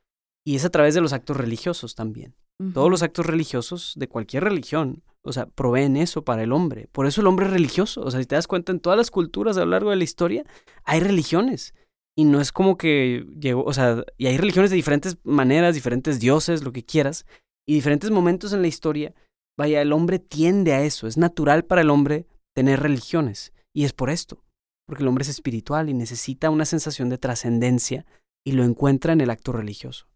Y 0.44 0.57
es 0.57 0.64
a 0.64 0.70
través 0.70 0.94
de 0.94 1.01
los 1.01 1.12
actos 1.12 1.37
religiosos 1.37 1.94
también. 1.94 2.35
Todos 2.75 2.90
los 2.90 3.03
actos 3.03 3.25
religiosos 3.25 3.94
de 3.96 4.07
cualquier 4.07 4.44
religión, 4.44 5.03
o 5.23 5.33
sea, 5.33 5.46
proveen 5.46 5.96
eso 5.96 6.25
para 6.25 6.42
el 6.42 6.53
hombre. 6.53 6.88
Por 6.92 7.07
eso 7.07 7.23
el 7.23 7.27
hombre 7.27 7.46
es 7.46 7.53
religioso. 7.53 8.03
O 8.03 8.11
sea, 8.11 8.20
si 8.20 8.27
te 8.27 8.35
das 8.35 8.46
cuenta, 8.46 8.70
en 8.70 8.81
todas 8.81 8.99
las 8.99 9.11
culturas 9.11 9.57
a 9.57 9.61
lo 9.61 9.70
largo 9.70 9.88
de 9.90 9.96
la 9.96 10.05
historia 10.05 10.44
hay 10.85 11.01
religiones. 11.01 11.73
Y 12.20 12.24
no 12.24 12.38
es 12.38 12.52
como 12.52 12.76
que 12.76 13.24
llegó, 13.40 13.64
o 13.64 13.72
sea, 13.72 14.04
y 14.18 14.26
hay 14.26 14.37
religiones 14.37 14.68
de 14.68 14.76
diferentes 14.76 15.16
maneras, 15.24 15.74
diferentes 15.74 16.20
dioses, 16.20 16.62
lo 16.62 16.70
que 16.70 16.85
quieras, 16.85 17.24
y 17.66 17.72
diferentes 17.72 18.11
momentos 18.11 18.52
en 18.52 18.61
la 18.61 18.68
historia. 18.68 19.14
Vaya, 19.56 19.80
el 19.80 19.90
hombre 19.90 20.18
tiende 20.18 20.74
a 20.74 20.83
eso. 20.83 21.06
Es 21.06 21.16
natural 21.16 21.64
para 21.64 21.80
el 21.80 21.88
hombre 21.88 22.26
tener 22.54 22.80
religiones. 22.80 23.54
Y 23.72 23.85
es 23.85 23.94
por 23.94 24.11
esto. 24.11 24.44
Porque 24.87 25.02
el 25.02 25.09
hombre 25.09 25.22
es 25.22 25.30
espiritual 25.30 25.88
y 25.88 25.94
necesita 25.94 26.50
una 26.50 26.66
sensación 26.66 27.09
de 27.09 27.16
trascendencia 27.16 28.04
y 28.44 28.52
lo 28.52 28.64
encuentra 28.64 29.14
en 29.14 29.22
el 29.22 29.30
acto 29.30 29.52
religioso. 29.52 30.06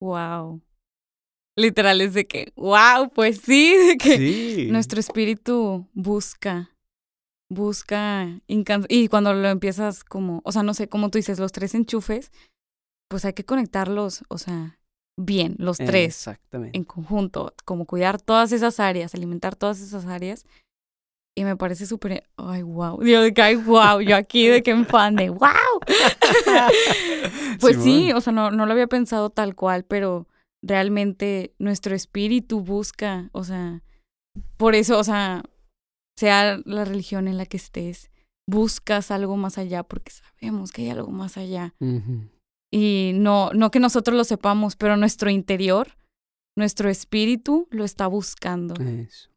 Wow. 0.00 0.62
Literal 1.56 2.02
es 2.02 2.14
de 2.14 2.24
que, 2.24 2.52
wow, 2.54 3.10
pues 3.12 3.40
sí, 3.40 3.74
de 3.76 3.96
que 3.96 4.68
nuestro 4.70 5.00
espíritu 5.00 5.88
busca, 5.92 6.71
busca, 7.54 8.40
y 8.46 9.08
cuando 9.08 9.34
lo 9.34 9.48
empiezas 9.48 10.04
como, 10.04 10.40
o 10.44 10.52
sea, 10.52 10.62
no 10.62 10.74
sé, 10.74 10.88
como 10.88 11.10
tú 11.10 11.18
dices, 11.18 11.38
los 11.38 11.52
tres 11.52 11.74
enchufes, 11.74 12.32
pues 13.08 13.24
hay 13.24 13.32
que 13.32 13.44
conectarlos, 13.44 14.24
o 14.28 14.38
sea, 14.38 14.78
bien, 15.16 15.54
los 15.58 15.76
tres. 15.76 16.16
Exactamente. 16.16 16.76
En 16.76 16.84
conjunto, 16.84 17.54
como 17.64 17.86
cuidar 17.86 18.20
todas 18.20 18.52
esas 18.52 18.80
áreas, 18.80 19.14
alimentar 19.14 19.56
todas 19.56 19.80
esas 19.80 20.06
áreas. 20.06 20.46
Y 21.34 21.44
me 21.44 21.56
parece 21.56 21.86
súper, 21.86 22.24
ay, 22.36 22.62
wow. 22.62 23.02
Yo 23.02 23.22
de 23.22 23.32
que, 23.32 23.40
ay, 23.40 23.56
wow, 23.56 24.00
yo 24.00 24.16
aquí 24.16 24.48
de 24.48 24.62
que 24.62 24.70
en 24.70 24.84
fan 24.84 25.16
de, 25.16 25.30
wow. 25.30 25.80
pues 27.60 27.82
sí, 27.82 28.12
o 28.12 28.20
sea, 28.20 28.34
no, 28.34 28.50
no 28.50 28.66
lo 28.66 28.72
había 28.72 28.86
pensado 28.86 29.30
tal 29.30 29.54
cual, 29.54 29.84
pero 29.84 30.28
realmente 30.62 31.54
nuestro 31.58 31.94
espíritu 31.94 32.60
busca, 32.60 33.30
o 33.32 33.44
sea, 33.44 33.82
por 34.58 34.74
eso, 34.74 34.98
o 34.98 35.04
sea, 35.04 35.42
sea 36.16 36.60
la 36.64 36.84
religión 36.84 37.28
en 37.28 37.36
la 37.36 37.46
que 37.46 37.56
estés, 37.56 38.10
buscas 38.46 39.10
algo 39.10 39.36
más 39.36 39.58
allá 39.58 39.82
porque 39.82 40.12
sabemos 40.12 40.72
que 40.72 40.82
hay 40.82 40.90
algo 40.90 41.10
más 41.10 41.36
allá. 41.36 41.74
Y 42.70 43.12
no, 43.14 43.50
no 43.52 43.70
que 43.70 43.80
nosotros 43.80 44.16
lo 44.16 44.24
sepamos, 44.24 44.76
pero 44.76 44.96
nuestro 44.96 45.30
interior, 45.30 45.96
nuestro 46.56 46.88
espíritu 46.88 47.68
lo 47.70 47.84
está 47.84 48.06
buscando. 48.06 48.74
Eso. 48.82 49.28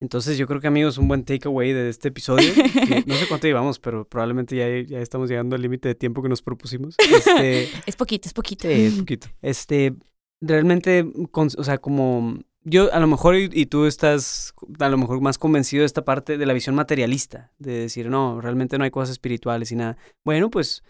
Entonces 0.00 0.38
yo 0.38 0.46
creo 0.46 0.60
que 0.60 0.68
amigos, 0.68 0.96
un 0.98 1.08
buen 1.08 1.24
takeaway 1.24 1.72
de 1.72 1.88
este 1.88 2.08
episodio. 2.08 2.52
no 3.06 3.14
sé 3.14 3.26
cuánto 3.26 3.48
llevamos, 3.48 3.80
pero 3.80 4.06
probablemente 4.08 4.56
ya, 4.56 4.68
ya 4.88 5.00
estamos 5.00 5.28
llegando 5.28 5.56
al 5.56 5.62
límite 5.62 5.88
de 5.88 5.94
tiempo 5.94 6.22
que 6.22 6.28
nos 6.28 6.42
propusimos. 6.42 6.94
Este, 6.98 7.68
es 7.86 7.96
poquito, 7.96 8.28
es 8.28 8.34
poquito. 8.34 8.68
Sí, 8.68 8.74
es 8.74 8.94
poquito. 8.94 9.28
Este, 9.42 9.96
realmente, 10.40 11.04
o 11.32 11.64
sea, 11.64 11.78
como 11.78 12.38
yo 12.64 12.92
a 12.92 13.00
lo 13.00 13.06
mejor 13.06 13.36
y, 13.36 13.66
tú 13.66 13.86
estás 13.86 14.54
a 14.78 14.88
lo 14.88 14.98
mejor 14.98 15.20
más 15.20 15.38
convencido 15.38 15.82
de 15.82 15.86
esta 15.86 16.04
parte 16.04 16.38
de 16.38 16.46
la 16.46 16.52
visión 16.52 16.74
materialista, 16.74 17.52
de 17.58 17.72
decir, 17.72 18.10
no, 18.10 18.40
realmente 18.40 18.78
no 18.78 18.84
hay 18.84 18.90
cosas 18.90 19.10
espirituales 19.10 19.72
y 19.72 19.76
nada. 19.76 19.96
Bueno, 20.24 20.50
pues 20.50 20.82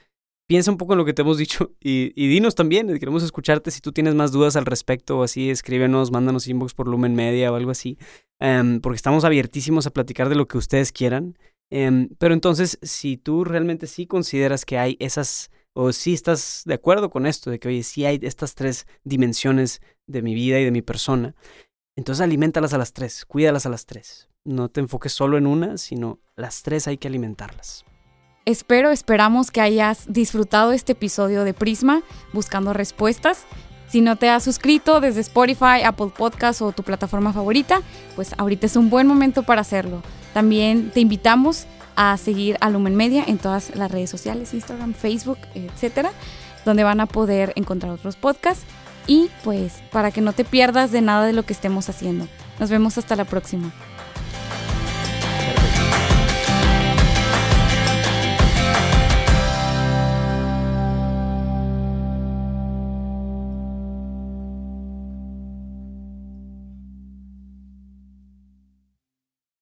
piensa 0.49 0.71
un 0.71 0.79
poco 0.79 0.95
en 0.95 0.99
lo 0.99 1.05
que 1.05 1.13
te 1.13 1.23
hemos 1.23 1.39
dicho 1.39 1.73
y, 1.81 2.13
y 2.17 2.29
dinos 2.29 2.55
también, 2.55 2.87
queremos 2.99 3.23
escucharte 3.23 3.71
si 3.71 3.81
tú 3.81 3.93
tienes 3.93 4.15
más 4.15 4.33
dudas 4.33 4.57
al 4.57 4.67
respecto 4.67 5.19
o 5.19 5.23
así, 5.23 5.51
escríbenos, 5.51 6.11
mándanos 6.11 6.49
inbox 6.49 6.75
por 6.75 6.89
Lumen 6.89 7.15
Media 7.15 7.53
o 7.53 7.55
algo 7.55 7.71
así. 7.71 7.99
Em, 8.41 8.81
porque 8.81 8.97
estamos 8.97 9.25
abiertísimos 9.25 9.87
a 9.87 9.91
platicar 9.91 10.29
de 10.29 10.37
lo 10.37 10.47
que 10.47 10.59
ustedes 10.59 10.93
quieran. 10.93 11.37
Em, 11.71 12.09
pero 12.19 12.35
entonces, 12.35 12.79
si 12.83 13.17
tú 13.17 13.45
realmente 13.45 13.87
sí 13.87 14.07
consideras 14.07 14.65
que 14.65 14.79
hay 14.79 14.97
esas, 15.01 15.51
o 15.81 15.93
si 15.93 16.13
estás 16.13 16.63
de 16.65 16.75
acuerdo 16.75 17.09
con 17.09 17.25
esto, 17.25 17.53
de 17.53 17.61
que, 17.61 17.69
oye, 17.69 17.85
sí 17.85 18.05
hay 18.05 18.19
estas 18.23 18.57
tres 18.57 18.89
dimensiones 19.05 19.81
de 20.09 20.23
mi 20.23 20.35
vida 20.35 20.59
y 20.59 20.65
de 20.65 20.73
mi 20.73 20.83
persona, 20.83 21.37
entonces 21.95 22.21
alimentalas 22.21 22.75
a 22.75 22.79
las 22.79 22.93
tres, 22.93 23.25
cuídalas 23.25 23.65
a 23.65 23.69
las 23.69 23.87
tres. 23.87 24.29
No 24.45 24.71
te 24.71 24.81
enfoques 24.81 25.13
solo 25.13 25.39
en 25.39 25.47
una, 25.47 25.79
sino 25.79 26.19
las 26.35 26.65
tres 26.65 26.89
hay 26.89 26.97
que 26.97 27.07
alimentarlas. 27.07 27.85
Espero, 28.45 28.91
esperamos 28.91 29.53
que 29.53 29.61
hayas 29.61 30.13
disfrutado 30.13 30.73
este 30.73 30.93
episodio 30.93 31.45
de 31.45 31.55
Prisma, 31.55 32.03
buscando 32.33 32.73
respuestas. 32.73 33.45
Si 33.87 34.01
no 34.01 34.17
te 34.17 34.31
has 34.31 34.43
suscrito 34.43 35.01
desde 35.01 35.21
Spotify, 35.21 35.83
Apple 35.85 36.11
Podcast 36.17 36.61
o 36.61 36.73
tu 36.73 36.83
plataforma 36.83 37.33
favorita, 37.33 37.83
pues 38.17 38.35
ahorita 38.37 38.67
es 38.67 38.75
un 38.75 38.91
buen 38.91 39.07
momento 39.07 39.45
para 39.45 39.61
hacerlo. 39.61 40.03
También 40.35 40.91
te 40.91 40.99
invitamos 40.99 41.69
a 42.01 42.17
seguir 42.17 42.57
a 42.61 42.71
Lumen 42.71 42.95
Media 42.95 43.25
en 43.27 43.39
todas 43.39 43.75
las 43.75 43.91
redes 43.91 44.09
sociales, 44.09 44.55
Instagram, 44.55 44.95
Facebook, 44.95 45.39
etcétera, 45.55 46.13
donde 46.65 46.85
van 46.85 47.01
a 47.01 47.07
poder 47.07 47.53
encontrar 47.57 47.91
otros 47.91 48.15
podcasts 48.15 48.65
y 49.09 49.31
pues 49.43 49.83
para 49.91 50.13
que 50.13 50.21
no 50.21 50.33
te 50.33 50.45
pierdas 50.45 50.93
de 50.93 51.01
nada 51.01 51.27
de 51.27 51.33
lo 51.33 51.43
que 51.43 51.53
estemos 51.53 51.89
haciendo. 51.89 52.29
Nos 52.61 52.71
vemos 52.71 52.99
hasta 52.99 53.17
la 53.17 53.25
próxima. 53.25 53.73